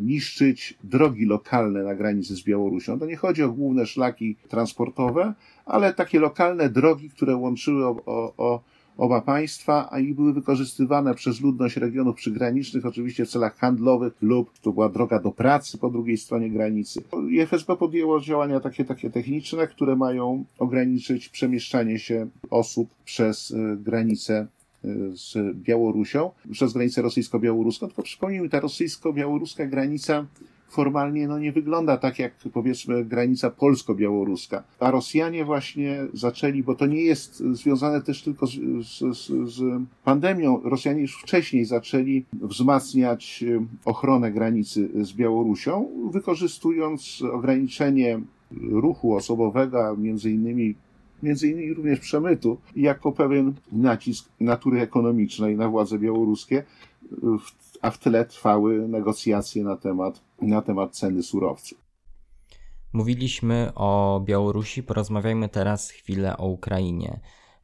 niszczyć 0.00 0.78
drogi 0.84 1.26
lokalne 1.26 1.82
na 1.82 1.94
granicy 1.94 2.36
z 2.36 2.42
Białorusią. 2.42 2.98
To 2.98 3.06
nie 3.06 3.16
chodzi 3.16 3.42
o 3.42 3.52
główne 3.52 3.86
szlaki 3.86 4.36
transportowe, 4.48 5.34
ale 5.66 5.94
takie 5.94 6.20
lokalne 6.20 6.68
drogi, 6.68 7.10
które 7.10 7.36
łączyły 7.36 7.86
o, 7.86 7.96
o, 8.06 8.32
o 8.36 8.60
oba 8.96 9.20
państwa, 9.20 9.88
a 9.90 9.98
i 9.98 10.14
były 10.14 10.32
wykorzystywane 10.32 11.14
przez 11.14 11.40
ludność 11.40 11.76
regionów 11.76 12.16
przygranicznych, 12.16 12.86
oczywiście 12.86 13.24
w 13.24 13.28
celach 13.28 13.56
handlowych 13.56 14.12
lub 14.22 14.58
to 14.58 14.72
była 14.72 14.88
droga 14.88 15.18
do 15.18 15.32
pracy 15.32 15.78
po 15.78 15.90
drugiej 15.90 16.16
stronie 16.16 16.50
granicy. 16.50 17.02
FSB 17.42 17.76
podjęło 17.76 18.20
działania 18.20 18.60
takie, 18.60 18.84
takie 18.84 19.10
techniczne, 19.10 19.66
które 19.66 19.96
mają 19.96 20.44
ograniczyć 20.58 21.28
przemieszczanie 21.28 21.98
się 21.98 22.26
osób 22.50 22.88
przez 23.04 23.50
e, 23.50 23.76
granicę 23.76 24.46
e, 24.84 24.88
z 25.12 25.56
Białorusią, 25.56 26.30
przez 26.52 26.72
granicę 26.72 27.02
rosyjsko-białoruską. 27.02 27.86
Tylko 27.86 28.02
przypomnijmy, 28.02 28.48
ta 28.48 28.60
rosyjsko-białoruska 28.60 29.66
granica 29.66 30.26
formalnie 30.70 31.28
no, 31.28 31.38
nie 31.38 31.52
wygląda 31.52 31.96
tak 31.96 32.18
jak 32.18 32.32
powiedzmy 32.52 33.04
granica 33.04 33.50
polsko-białoruska. 33.50 34.62
A 34.80 34.90
Rosjanie 34.90 35.44
właśnie 35.44 36.06
zaczęli, 36.12 36.62
bo 36.62 36.74
to 36.74 36.86
nie 36.86 37.02
jest 37.02 37.36
związane 37.36 38.02
też 38.02 38.22
tylko 38.22 38.46
z, 38.46 38.52
z, 38.82 39.26
z 39.54 39.62
pandemią, 40.04 40.60
Rosjanie 40.64 41.00
już 41.00 41.22
wcześniej 41.22 41.64
zaczęli 41.64 42.24
wzmacniać 42.32 43.44
y, 43.46 43.60
ochronę 43.84 44.32
granicy 44.32 44.88
z 45.04 45.12
Białorusią, 45.12 45.88
wykorzystując 46.10 47.22
ograniczenie 47.32 48.20
ruchu 48.60 49.14
osobowego, 49.14 49.96
między 49.96 50.30
innymi 50.30 50.74
między 51.22 51.48
innymi 51.48 51.74
również 51.74 52.00
przemytu, 52.00 52.58
jako 52.76 53.12
pewien 53.12 53.54
nacisk 53.72 54.28
natury 54.40 54.80
ekonomicznej 54.80 55.56
na 55.56 55.68
władze 55.68 55.98
białoruskie, 55.98 56.64
a 57.82 57.90
w 57.90 57.98
tle 57.98 58.24
trwały 58.24 58.88
negocjacje 58.88 59.64
na 59.64 59.76
temat, 59.76 60.20
na 60.42 60.62
temat 60.62 60.96
ceny 60.96 61.22
surowców. 61.22 61.78
Mówiliśmy 62.92 63.72
o 63.74 64.20
Białorusi, 64.24 64.82
porozmawiajmy 64.82 65.48
teraz 65.48 65.90
chwilę 65.90 66.36
o 66.36 66.46
Ukrainie. 66.46 67.20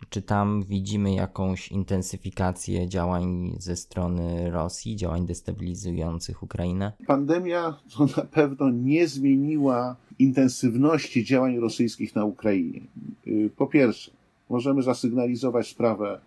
Czy 0.09 0.23
tam 0.23 0.63
widzimy 0.63 1.15
jakąś 1.15 1.69
intensyfikację 1.69 2.89
działań 2.89 3.55
ze 3.59 3.77
strony 3.77 4.51
Rosji, 4.51 4.97
działań 4.97 5.27
destabilizujących 5.27 6.43
Ukrainę? 6.43 6.93
Pandemia 7.07 7.77
to 7.97 8.07
na 8.17 8.23
pewno 8.23 8.71
nie 8.71 9.09
zmieniła 9.09 9.97
intensywności 10.19 11.25
działań 11.25 11.59
rosyjskich 11.59 12.15
na 12.15 12.25
Ukrainie. 12.25 12.81
Y, 13.27 13.51
po 13.57 13.67
pierwsze, 13.67 14.11
możemy 14.51 14.83
zasygnalizować 14.83 15.69
sprawę 15.69 16.21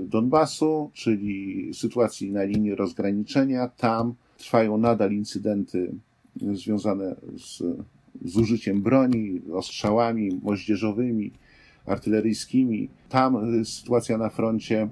Donbasu, 0.00 0.90
czyli 0.94 1.70
sytuacji 1.74 2.32
na 2.32 2.44
linii 2.44 2.74
rozgraniczenia. 2.74 3.68
Tam 3.68 4.14
trwają 4.38 4.78
nadal 4.78 5.12
incydenty 5.12 5.92
związane 6.36 7.16
z, 7.38 7.62
z 8.24 8.36
użyciem 8.36 8.82
broni, 8.82 9.40
ostrzałami 9.52 10.40
moździerzowymi, 10.42 11.32
artyleryjskimi. 11.86 12.88
Tam 13.08 13.64
sytuacja 13.64 14.18
na 14.18 14.28
froncie 14.28 14.88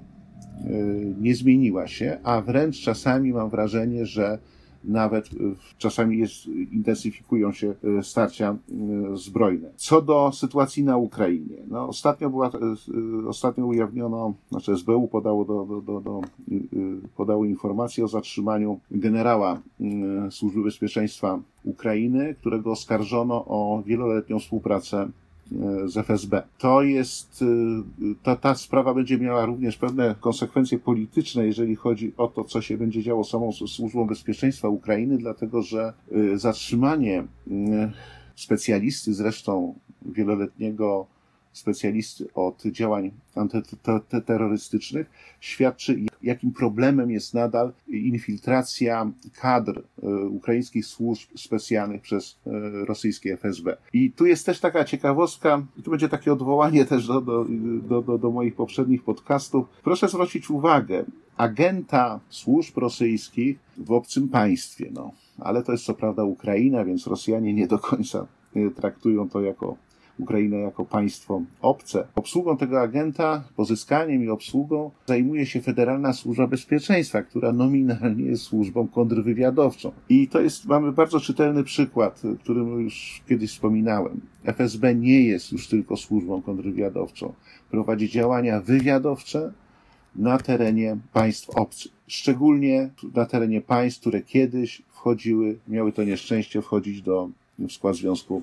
y, 0.69 1.15
nie 1.21 1.35
zmieniła 1.35 1.87
się, 1.87 2.17
a 2.23 2.41
wręcz 2.41 2.81
czasami 2.81 3.33
mam 3.33 3.49
wrażenie, 3.49 4.05
że 4.05 4.39
nawet 4.83 5.29
czasami 5.77 6.17
jest, 6.17 6.47
intensyfikują 6.47 7.51
się 7.51 7.73
e, 7.99 8.03
starcia 8.03 8.49
e, 8.51 9.17
zbrojne. 9.17 9.69
Co 9.75 10.01
do 10.01 10.31
sytuacji 10.33 10.83
na 10.83 10.97
Ukrainie. 10.97 11.57
No, 11.67 11.87
ostatnio 11.87 12.29
była, 12.29 12.47
e, 12.47 13.27
ostatnio 13.27 13.65
ujawniono, 13.65 14.33
znaczy 14.49 14.77
SBU 14.77 15.07
podało, 15.07 15.45
do, 15.45 15.65
do, 15.65 15.81
do, 15.81 16.01
do 16.01 16.21
podało 17.17 17.45
informację 17.45 18.03
o 18.03 18.07
zatrzymaniu 18.07 18.79
generała 18.91 19.61
Służby 20.29 20.63
Bezpieczeństwa 20.63 21.39
Ukrainy, 21.63 22.35
którego 22.39 22.71
oskarżono 22.71 23.45
o 23.45 23.83
wieloletnią 23.85 24.39
współpracę 24.39 25.09
z 25.85 25.97
FSB. 25.97 26.43
To 26.57 26.81
jest, 26.81 27.41
y, 27.41 27.45
ta, 28.23 28.35
ta 28.35 28.55
sprawa 28.55 28.93
będzie 28.93 29.17
miała 29.17 29.45
również 29.45 29.77
pewne 29.77 30.15
konsekwencje 30.19 30.79
polityczne, 30.79 31.45
jeżeli 31.45 31.75
chodzi 31.75 32.13
o 32.17 32.27
to, 32.27 32.43
co 32.43 32.61
się 32.61 32.77
będzie 32.77 33.03
działo 33.03 33.23
samą 33.23 33.51
służbą 33.51 34.07
bezpieczeństwa 34.07 34.67
Ukrainy, 34.67 35.17
dlatego 35.17 35.61
że 35.61 35.93
y, 36.11 36.37
zatrzymanie 36.37 37.23
specjalisty, 38.35 39.13
zresztą 39.13 39.73
wieloletniego 40.05 41.07
specjalisty 41.51 42.27
od 42.33 42.63
działań 42.63 43.11
antyterrorystycznych, 43.35 45.09
świadczy, 45.39 45.99
jakim 46.23 46.51
problemem 46.51 47.11
jest 47.11 47.33
nadal 47.33 47.73
infiltracja 47.87 49.11
kadr 49.41 49.83
e, 50.03 50.07
ukraińskich 50.25 50.85
służb 50.85 51.29
specjalnych 51.35 52.01
przez 52.01 52.37
e, 52.47 52.51
rosyjskie 52.85 53.33
FSB. 53.33 53.77
I 53.93 54.11
tu 54.11 54.25
jest 54.25 54.45
też 54.45 54.59
taka 54.59 54.83
ciekawostka, 54.83 55.65
i 55.77 55.83
tu 55.83 55.91
będzie 55.91 56.09
takie 56.09 56.33
odwołanie 56.33 56.85
też 56.85 57.07
do, 57.07 57.21
do, 57.21 57.45
do, 57.89 58.01
do, 58.01 58.17
do 58.17 58.31
moich 58.31 58.55
poprzednich 58.55 59.03
podcastów. 59.03 59.67
Proszę 59.83 60.07
zwrócić 60.07 60.49
uwagę, 60.49 61.05
agenta 61.37 62.19
służb 62.29 62.77
rosyjskich 62.77 63.59
w 63.77 63.91
obcym 63.91 64.29
państwie, 64.29 64.89
no. 64.93 65.11
Ale 65.39 65.63
to 65.63 65.71
jest 65.71 65.83
co 65.83 65.93
prawda 65.93 66.23
Ukraina, 66.23 66.85
więc 66.85 67.07
Rosjanie 67.07 67.53
nie 67.53 67.67
do 67.67 67.79
końca 67.79 68.27
e, 68.55 68.69
traktują 68.69 69.29
to 69.29 69.41
jako 69.41 69.77
Ukrainę 70.19 70.57
jako 70.57 70.85
państwo 70.85 71.41
obce. 71.61 72.07
Obsługą 72.15 72.57
tego 72.57 72.81
agenta, 72.81 73.43
pozyskaniem 73.55 74.23
i 74.23 74.29
obsługą 74.29 74.91
zajmuje 75.05 75.45
się 75.45 75.61
Federalna 75.61 76.13
Służba 76.13 76.47
Bezpieczeństwa, 76.47 77.21
która 77.21 77.51
nominalnie 77.51 78.23
jest 78.23 78.43
służbą 78.43 78.87
kontrwywiadowczą. 78.87 79.91
I 80.09 80.27
to 80.27 80.41
jest, 80.41 80.65
mamy 80.65 80.91
bardzo 80.91 81.19
czytelny 81.19 81.63
przykład, 81.63 82.21
którym 82.39 82.81
już 82.81 83.21
kiedyś 83.29 83.51
wspominałem. 83.51 84.21
FSB 84.43 84.95
nie 84.95 85.23
jest 85.23 85.51
już 85.51 85.67
tylko 85.67 85.97
służbą 85.97 86.41
kontrwywiadowczą. 86.41 87.33
Prowadzi 87.71 88.09
działania 88.09 88.61
wywiadowcze, 88.61 89.51
na 90.15 90.37
terenie 90.37 90.97
państw 91.13 91.49
obcych. 91.49 91.91
Szczególnie 92.07 92.89
na 93.15 93.25
terenie 93.25 93.61
państw, 93.61 93.99
które 93.99 94.21
kiedyś 94.21 94.81
wchodziły, 94.89 95.59
miały 95.67 95.91
to 95.91 96.03
nieszczęście 96.03 96.61
wchodzić 96.61 97.01
do 97.01 97.29
w 97.59 97.71
skład 97.71 97.95
Związku 97.95 98.41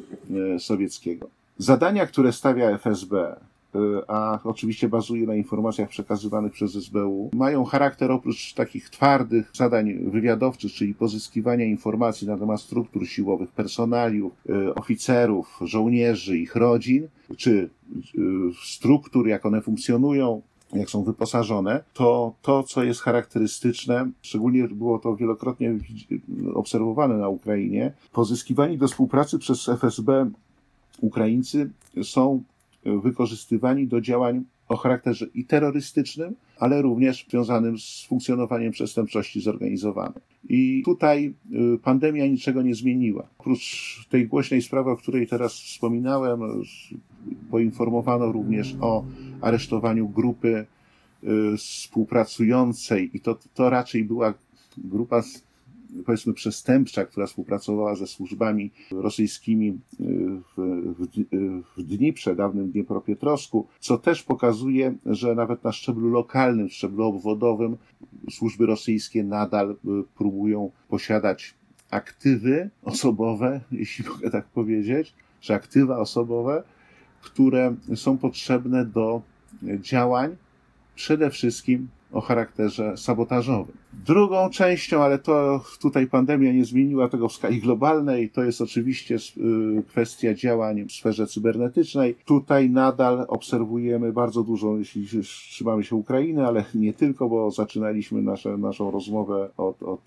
e, 0.54 0.58
Sowieckiego. 0.58 1.28
Zadania, 1.58 2.06
które 2.06 2.32
stawia 2.32 2.70
FSB, 2.70 3.14
y, 3.14 3.78
a 4.08 4.38
oczywiście 4.44 4.88
bazuje 4.88 5.26
na 5.26 5.34
informacjach 5.34 5.88
przekazywanych 5.88 6.52
przez 6.52 6.74
SBU, 6.74 7.30
mają 7.34 7.64
charakter 7.64 8.10
oprócz 8.12 8.54
takich 8.54 8.90
twardych 8.90 9.50
zadań 9.54 9.94
wywiadowczych, 9.94 10.72
czyli 10.72 10.94
pozyskiwania 10.94 11.64
informacji 11.64 12.26
na 12.26 12.38
temat 12.38 12.60
struktur 12.60 13.08
siłowych, 13.08 13.50
personaliów, 13.50 14.32
y, 14.50 14.74
oficerów, 14.74 15.58
żołnierzy, 15.60 16.38
ich 16.38 16.56
rodzin, 16.56 17.08
czy 17.36 17.50
y, 17.50 18.18
struktur, 18.64 19.28
jak 19.28 19.46
one 19.46 19.60
funkcjonują, 19.60 20.42
jak 20.72 20.90
są 20.90 21.02
wyposażone, 21.02 21.84
to 21.92 22.34
to, 22.42 22.62
co 22.62 22.84
jest 22.84 23.00
charakterystyczne, 23.00 24.10
szczególnie 24.22 24.68
było 24.68 24.98
to 24.98 25.16
wielokrotnie 25.16 25.74
obserwowane 26.54 27.16
na 27.16 27.28
Ukrainie, 27.28 27.92
pozyskiwanie 28.12 28.78
do 28.78 28.88
współpracy 28.88 29.38
przez 29.38 29.68
FSB 29.68 30.30
Ukraińcy 31.00 31.70
są 32.02 32.42
wykorzystywani 32.85 33.87
do 33.87 34.00
działań 34.00 34.44
o 34.68 34.76
charakterze 34.76 35.26
i 35.35 35.44
terrorystycznym, 35.44 36.35
ale 36.59 36.82
również 36.82 37.26
związanym 37.28 37.78
z 37.78 38.04
funkcjonowaniem 38.09 38.72
przestępczości 38.72 39.40
zorganizowanej. 39.40 40.22
I 40.48 40.82
tutaj 40.85 41.35
y, 41.74 41.78
pandemia 41.78 42.26
niczego 42.26 42.62
nie 42.62 42.74
zmieniła. 42.74 43.26
Oprócz 43.38 44.06
tej 44.11 44.26
głośnej 44.26 44.62
sprawy, 44.62 44.90
o 44.90 44.96
której 44.96 45.26
teraz 45.26 45.52
wspominałem, 45.52 46.40
poinformowano 47.50 48.32
również 48.32 48.76
o 48.80 49.04
aresztowaniu 49.40 50.09
grupy 50.09 50.66
y, 51.24 51.56
współpracującej 51.56 53.11
i 53.14 53.20
to, 53.20 53.38
to 53.54 53.70
raczej 53.70 54.04
była 54.04 54.35
grupa 54.78 55.22
powiedzmy 56.04 56.35
przestępcza, 56.35 57.04
która 57.04 57.26
współpracowała 57.26 57.94
ze 57.94 58.06
służbami 58.06 58.70
rosyjskimi 58.90 59.68
y, 59.68 59.76
w, 60.56 60.85
w, 60.98 61.76
w 61.76 61.82
Dniprze, 61.82 62.37
dawnym 62.37 62.70
Dniepropietrowsku, 62.70 63.66
co 63.80 63.98
też 63.98 64.22
pokazuje, 64.22 64.94
że 65.06 65.35
nawet 65.35 65.64
na 65.64 65.72
szczeblu 65.72 66.11
lokalnym, 66.11 66.68
szczeblu 66.68 67.04
obwodowym 67.04 67.76
służby 68.30 68.66
rosyjskie 68.66 69.24
nadal 69.24 69.70
y, 69.70 69.76
próbują 70.16 70.70
posiadać 70.88 71.54
aktywy 71.90 72.70
osobowe, 72.82 73.61
jeśli 73.72 74.09
mogę 74.09 74.30
tak 74.30 74.46
powiedzieć, 74.46 75.14
czy 75.40 75.54
aktywa 75.54 75.98
osobowe, 75.98 76.62
które 77.22 77.74
są 77.94 78.18
potrzebne 78.18 78.85
do 78.85 79.22
działań 79.62 80.37
przede 80.94 81.30
wszystkim 81.30 81.88
o 82.12 82.20
charakterze 82.20 82.96
sabotażowym. 82.96 83.76
Drugą 84.06 84.50
częścią, 84.50 85.02
ale 85.02 85.18
to 85.18 85.64
tutaj 85.80 86.06
pandemia 86.06 86.52
nie 86.52 86.64
zmieniła 86.64 87.08
tego 87.08 87.28
w 87.28 87.32
skali 87.32 87.60
globalnej, 87.60 88.30
to 88.30 88.44
jest 88.44 88.60
oczywiście 88.60 89.14
y, 89.16 89.82
kwestia 89.88 90.34
działań 90.34 90.84
w 90.84 90.92
sferze 90.92 91.26
cybernetycznej. 91.26 92.16
Tutaj 92.24 92.70
nadal 92.70 93.24
obserwujemy 93.28 94.12
bardzo 94.12 94.42
dużo, 94.42 94.76
jeśli 94.76 95.06
trzymamy 95.22 95.84
się 95.84 95.96
Ukrainy, 95.96 96.46
ale 96.46 96.64
nie 96.74 96.92
tylko, 96.92 97.28
bo 97.28 97.50
zaczynaliśmy 97.50 98.22
nasze, 98.22 98.56
naszą 98.56 98.90
rozmowę 98.90 99.50
od, 99.56 99.82
od 99.82 100.00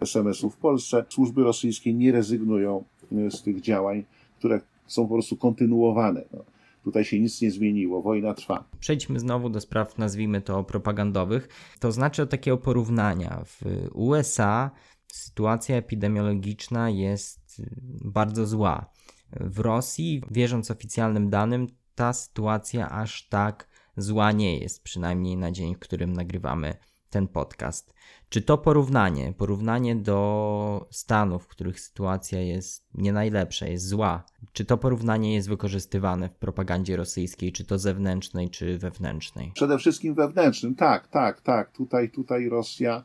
SMS-u 0.00 0.50
w 0.50 0.56
Polsce. 0.56 1.04
Służby 1.08 1.44
rosyjskie 1.44 1.94
nie 1.94 2.12
rezygnują 2.12 2.84
y, 3.12 3.30
z 3.30 3.42
tych 3.42 3.60
działań, 3.60 4.04
które 4.38 4.60
są 4.86 5.06
po 5.08 5.14
prostu 5.14 5.36
kontynuowane. 5.36 6.22
No. 6.32 6.57
Tutaj 6.84 7.04
się 7.04 7.20
nic 7.20 7.42
nie 7.42 7.50
zmieniło, 7.50 8.02
wojna 8.02 8.34
trwa. 8.34 8.68
Przejdźmy 8.80 9.20
znowu 9.20 9.50
do 9.50 9.60
spraw, 9.60 9.98
nazwijmy 9.98 10.40
to 10.40 10.64
propagandowych. 10.64 11.48
To 11.80 11.92
znaczy 11.92 12.22
od 12.22 12.30
takiego 12.30 12.58
porównania. 12.58 13.42
W 13.44 13.62
USA 13.92 14.70
sytuacja 15.12 15.76
epidemiologiczna 15.76 16.90
jest 16.90 17.62
bardzo 18.04 18.46
zła. 18.46 18.90
W 19.32 19.58
Rosji, 19.58 20.22
wierząc 20.30 20.70
oficjalnym 20.70 21.30
danym, 21.30 21.66
ta 21.94 22.12
sytuacja 22.12 22.90
aż 22.90 23.28
tak 23.28 23.68
zła 23.96 24.32
nie 24.32 24.58
jest, 24.58 24.82
przynajmniej 24.82 25.36
na 25.36 25.52
dzień, 25.52 25.74
w 25.74 25.78
którym 25.78 26.12
nagrywamy 26.12 26.74
ten 27.10 27.28
podcast. 27.28 27.92
Czy 28.28 28.42
to 28.42 28.58
porównanie, 28.58 29.32
porównanie 29.38 29.96
do 29.96 30.86
Stanów, 30.90 31.44
w 31.44 31.46
których 31.46 31.80
sytuacja 31.80 32.40
jest 32.40 32.84
nie 32.94 33.12
najlepsza, 33.12 33.66
jest 33.66 33.86
zła, 33.86 34.24
czy 34.52 34.64
to 34.64 34.78
porównanie 34.78 35.34
jest 35.34 35.48
wykorzystywane 35.48 36.28
w 36.28 36.34
propagandzie 36.34 36.96
rosyjskiej, 36.96 37.52
czy 37.52 37.64
to 37.64 37.78
zewnętrznej, 37.78 38.50
czy 38.50 38.78
wewnętrznej? 38.78 39.52
Przede 39.54 39.78
wszystkim 39.78 40.14
wewnętrznym, 40.14 40.74
tak, 40.74 41.08
tak, 41.08 41.40
tak. 41.40 41.72
Tutaj, 41.72 42.10
tutaj 42.10 42.48
Rosja 42.48 43.02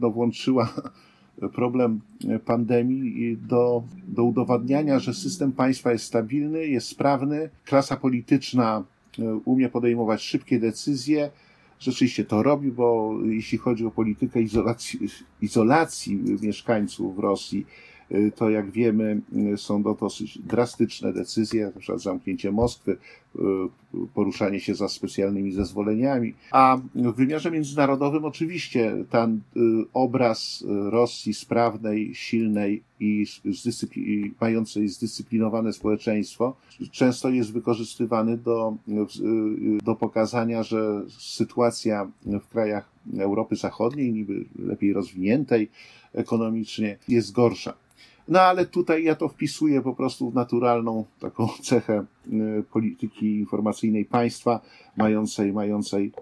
no, 0.00 0.10
włączyła 0.10 0.74
problem 1.54 2.00
pandemii 2.44 3.36
do, 3.36 3.82
do 4.08 4.24
udowadniania, 4.24 4.98
że 4.98 5.14
system 5.14 5.52
państwa 5.52 5.92
jest 5.92 6.04
stabilny, 6.04 6.66
jest 6.66 6.88
sprawny, 6.88 7.50
klasa 7.64 7.96
polityczna 7.96 8.84
e, 9.18 9.34
umie 9.34 9.68
podejmować 9.68 10.22
szybkie 10.22 10.60
decyzje, 10.60 11.30
rzeczywiście 11.80 12.24
to 12.24 12.42
robi, 12.42 12.72
bo 12.72 13.14
jeśli 13.24 13.58
chodzi 13.58 13.86
o 13.86 13.90
politykę 13.90 14.42
izolacji, 14.42 15.00
izolacji 15.42 16.16
mieszkańców 16.42 17.18
Rosji, 17.18 17.66
y, 18.12 18.32
to 18.36 18.50
jak 18.50 18.70
wiemy, 18.70 19.20
y, 19.52 19.56
są 19.56 19.82
to 19.84 19.94
dosyć 19.94 20.38
drastyczne 20.38 21.12
decyzje, 21.12 21.64
na 21.64 21.80
przykład 21.80 22.00
zamknięcie 22.00 22.52
Moskwy, 22.52 22.96
poruszanie 24.14 24.60
się 24.60 24.74
za 24.74 24.88
specjalnymi 24.88 25.52
zezwoleniami. 25.52 26.34
A 26.50 26.78
w 26.94 27.14
wymiarze 27.14 27.50
międzynarodowym 27.50 28.24
oczywiście 28.24 29.04
ten 29.10 29.40
obraz 29.92 30.64
Rosji 30.68 31.34
sprawnej, 31.34 32.14
silnej 32.14 32.82
i 33.00 33.26
mającej 34.40 34.88
zdyscyplinowane 34.88 35.72
społeczeństwo 35.72 36.56
często 36.90 37.30
jest 37.30 37.52
wykorzystywany 37.52 38.36
do, 38.36 38.76
do 39.84 39.94
pokazania, 39.94 40.62
że 40.62 41.02
sytuacja 41.18 42.10
w 42.26 42.48
krajach 42.48 42.88
Europy 43.18 43.56
Zachodniej, 43.56 44.12
niby 44.12 44.44
lepiej 44.58 44.92
rozwiniętej 44.92 45.68
ekonomicznie, 46.12 46.98
jest 47.08 47.32
gorsza. 47.32 47.74
No 48.30 48.40
ale 48.40 48.66
tutaj 48.66 49.04
ja 49.04 49.14
to 49.14 49.28
wpisuję 49.28 49.82
po 49.82 49.94
prostu 49.94 50.30
w 50.30 50.34
naturalną 50.34 51.04
taką 51.20 51.48
cechę 51.62 52.04
y, 52.26 52.64
polityki 52.72 53.38
informacyjnej 53.38 54.04
państwa, 54.04 54.60
mającej, 54.96 55.52
mającej 55.52 56.12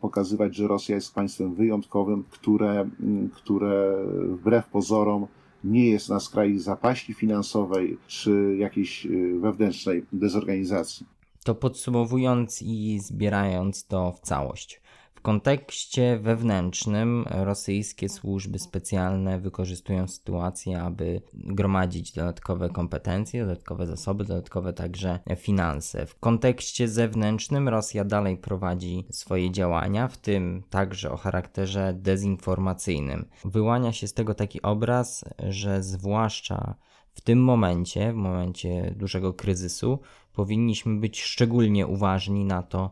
pokazywać, 0.00 0.56
że 0.56 0.68
Rosja 0.68 0.94
jest 0.94 1.14
państwem 1.14 1.54
wyjątkowym, 1.54 2.24
które, 2.30 2.82
y, 2.82 3.28
które 3.34 3.96
wbrew 4.28 4.66
pozorom 4.66 5.26
nie 5.64 5.90
jest 5.90 6.08
na 6.08 6.20
skraju 6.20 6.58
zapaści 6.58 7.14
finansowej 7.14 7.98
czy 8.06 8.56
jakiejś 8.58 9.06
y, 9.06 9.38
wewnętrznej 9.40 10.04
dezorganizacji. 10.12 11.06
To 11.44 11.54
podsumowując 11.54 12.62
i 12.62 12.98
zbierając 13.02 13.86
to 13.86 14.12
w 14.12 14.20
całość 14.20 14.80
kontekście 15.24 16.18
wewnętrznym 16.18 17.24
rosyjskie 17.30 18.08
służby 18.08 18.58
specjalne 18.58 19.40
wykorzystują 19.40 20.08
sytuację, 20.08 20.82
aby 20.82 21.22
gromadzić 21.34 22.12
dodatkowe 22.12 22.68
kompetencje, 22.68 23.40
dodatkowe 23.40 23.86
zasoby, 23.86 24.24
dodatkowe 24.24 24.72
także 24.72 25.18
finanse. 25.36 26.06
W 26.06 26.18
kontekście 26.18 26.88
zewnętrznym 26.88 27.68
Rosja 27.68 28.04
dalej 28.04 28.36
prowadzi 28.36 29.04
swoje 29.10 29.50
działania, 29.50 30.08
w 30.08 30.16
tym 30.16 30.62
także 30.70 31.10
o 31.10 31.16
charakterze 31.16 31.94
dezinformacyjnym. 31.94 33.28
Wyłania 33.44 33.92
się 33.92 34.08
z 34.08 34.14
tego 34.14 34.34
taki 34.34 34.62
obraz, 34.62 35.24
że 35.48 35.82
zwłaszcza 35.82 36.74
w 37.14 37.20
tym 37.20 37.44
momencie, 37.44 38.12
w 38.12 38.16
momencie 38.16 38.94
dużego 38.96 39.32
kryzysu, 39.32 39.98
powinniśmy 40.32 41.00
być 41.00 41.22
szczególnie 41.22 41.86
uważni 41.86 42.44
na 42.44 42.62
to, 42.62 42.90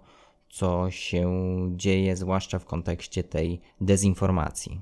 co 0.52 0.90
się 0.90 1.30
dzieje, 1.76 2.16
zwłaszcza 2.16 2.58
w 2.58 2.64
kontekście 2.64 3.24
tej 3.24 3.60
dezinformacji. 3.80 4.80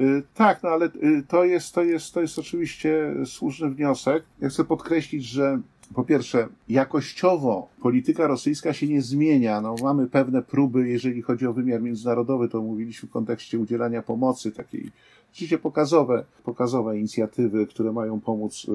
Y, 0.00 0.22
tak, 0.34 0.62
no 0.62 0.68
ale 0.68 0.86
y, 0.86 1.22
to 1.28 1.44
jest, 1.44 1.74
to, 1.74 1.82
jest, 1.82 2.14
to 2.14 2.20
jest 2.20 2.38
oczywiście 2.38 3.14
słuszny 3.24 3.70
wniosek. 3.70 4.24
Ja 4.40 4.48
chcę 4.48 4.64
podkreślić, 4.64 5.24
że 5.24 5.60
po 5.94 6.04
pierwsze, 6.04 6.48
jakościowo 6.68 7.68
polityka 7.82 8.26
rosyjska 8.26 8.72
się 8.72 8.88
nie 8.88 9.02
zmienia. 9.02 9.60
No, 9.60 9.74
mamy 9.82 10.06
pewne 10.06 10.42
próby, 10.42 10.88
jeżeli 10.88 11.22
chodzi 11.22 11.46
o 11.46 11.52
wymiar 11.52 11.82
międzynarodowy, 11.82 12.48
to 12.48 12.62
mówiliśmy 12.62 13.08
w 13.08 13.12
kontekście 13.12 13.58
udzielania 13.58 14.02
pomocy, 14.02 14.52
takiej 14.52 14.90
oczywiście 15.32 15.58
pokazowe, 15.58 16.24
pokazowe 16.44 16.98
inicjatywy, 16.98 17.66
które 17.66 17.92
mają 17.92 18.20
pomóc 18.20 18.64
y, 18.64 18.68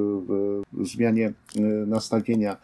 w 0.73 0.87
zmianie 0.87 1.33
nastawienia 1.87 2.57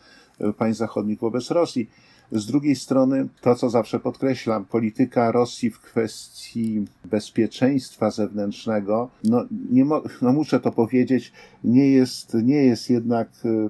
państw 0.58 0.80
zachodnich 0.80 1.20
wobec 1.20 1.52
Rosji. 1.52 1.90
Z 2.32 2.46
drugiej 2.46 2.76
strony, 2.76 3.28
to 3.42 3.56
co 3.56 3.70
zawsze 3.70 4.00
podkreślam, 4.00 4.66
polityka 4.66 5.32
Rosji 5.32 5.70
w 5.70 5.80
kwestii 5.80 6.86
bezpieczeństwa 7.06 8.12
zewnętrznego, 8.12 9.10
no, 9.24 9.46
nie 9.72 9.86
mo- 9.86 10.04
no 10.22 10.34
muszę 10.34 10.60
to 10.60 10.72
powiedzieć, 10.72 11.34
nie 11.64 11.92
jest, 11.92 12.34
nie 12.44 12.64
jest 12.64 12.90
jednak 12.90 13.30
y, 13.46 13.70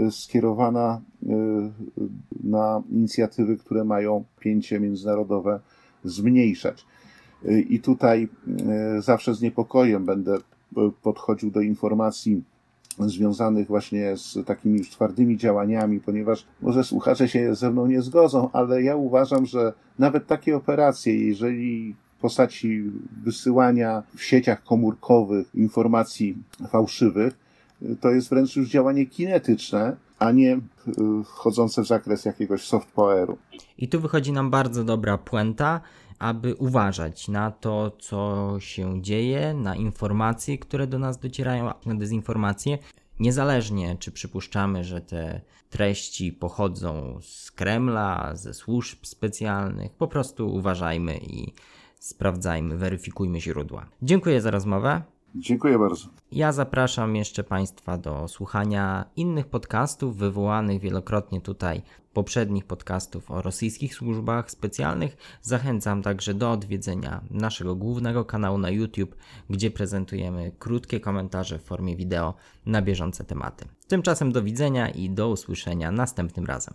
y, 0.00 0.10
skierowana 0.10 1.00
y, 1.22 1.26
na 2.44 2.82
inicjatywy, 2.90 3.56
które 3.56 3.84
mają 3.84 4.24
pięcie 4.40 4.80
międzynarodowe 4.80 5.60
zmniejszać. 6.04 6.86
I 7.68 7.80
tutaj 7.80 8.28
zawsze 8.98 9.34
z 9.34 9.40
niepokojem 9.40 10.04
będę 10.04 10.38
podchodził 11.02 11.50
do 11.50 11.60
informacji 11.60 12.42
związanych 12.98 13.66
właśnie 13.66 14.16
z 14.16 14.38
takimi 14.46 14.78
już 14.78 14.90
twardymi 14.90 15.36
działaniami, 15.36 16.00
ponieważ 16.00 16.46
może 16.62 16.84
słuchacze 16.84 17.28
się 17.28 17.54
ze 17.54 17.70
mną 17.70 17.86
nie 17.86 18.02
zgodzą, 18.02 18.50
ale 18.52 18.82
ja 18.82 18.96
uważam, 18.96 19.46
że 19.46 19.72
nawet 19.98 20.26
takie 20.26 20.56
operacje, 20.56 21.26
jeżeli 21.26 21.94
w 22.18 22.20
postaci 22.20 22.82
wysyłania 23.24 24.02
w 24.16 24.22
sieciach 24.22 24.64
komórkowych 24.64 25.54
informacji 25.54 26.36
fałszywych, 26.68 27.34
to 28.00 28.10
jest 28.10 28.30
wręcz 28.30 28.56
już 28.56 28.68
działanie 28.68 29.06
kinetyczne, 29.06 29.96
a 30.18 30.32
nie 30.32 30.56
y, 30.56 30.60
wchodzące 31.24 31.82
w 31.82 31.86
zakres 31.86 32.24
jakiegoś 32.24 32.62
soft 32.62 32.88
poweru. 32.88 33.38
I 33.78 33.88
tu 33.88 34.00
wychodzi 34.00 34.32
nam 34.32 34.50
bardzo 34.50 34.84
dobra 34.84 35.18
puenta, 35.18 35.80
aby 36.22 36.54
uważać 36.54 37.28
na 37.28 37.50
to, 37.50 37.90
co 37.90 38.54
się 38.58 39.02
dzieje, 39.02 39.54
na 39.54 39.76
informacje, 39.76 40.58
które 40.58 40.86
do 40.86 40.98
nas 40.98 41.18
docierają, 41.18 41.70
na 41.86 41.94
dezinformacje. 41.94 42.78
Niezależnie, 43.20 43.96
czy 43.98 44.12
przypuszczamy, 44.12 44.84
że 44.84 45.00
te 45.00 45.40
treści 45.70 46.32
pochodzą 46.32 47.18
z 47.22 47.50
Kremla, 47.50 48.30
ze 48.34 48.54
służb 48.54 48.98
specjalnych, 49.02 49.92
po 49.92 50.08
prostu 50.08 50.54
uważajmy 50.54 51.18
i 51.18 51.52
sprawdzajmy, 51.98 52.76
weryfikujmy 52.76 53.40
źródła. 53.40 53.86
Dziękuję 54.02 54.40
za 54.40 54.50
rozmowę. 54.50 55.02
Dziękuję 55.34 55.78
bardzo. 55.78 56.08
Ja 56.32 56.52
zapraszam 56.52 57.16
jeszcze 57.16 57.44
Państwa 57.44 57.98
do 57.98 58.28
słuchania 58.28 59.04
innych 59.16 59.46
podcastów 59.46 60.16
wywołanych 60.16 60.80
wielokrotnie 60.80 61.40
tutaj, 61.40 61.82
poprzednich 62.12 62.64
podcastów 62.64 63.30
o 63.30 63.42
rosyjskich 63.42 63.94
służbach 63.94 64.50
specjalnych. 64.50 65.16
Zachęcam 65.42 66.02
także 66.02 66.34
do 66.34 66.50
odwiedzenia 66.50 67.20
naszego 67.30 67.74
głównego 67.74 68.24
kanału 68.24 68.58
na 68.58 68.70
YouTube, 68.70 69.16
gdzie 69.50 69.70
prezentujemy 69.70 70.52
krótkie 70.58 71.00
komentarze 71.00 71.58
w 71.58 71.64
formie 71.64 71.96
wideo 71.96 72.34
na 72.66 72.82
bieżące 72.82 73.24
tematy. 73.24 73.64
Tymczasem 73.88 74.32
do 74.32 74.42
widzenia 74.42 74.88
i 74.88 75.10
do 75.10 75.28
usłyszenia 75.28 75.92
następnym 75.92 76.46
razem. 76.46 76.74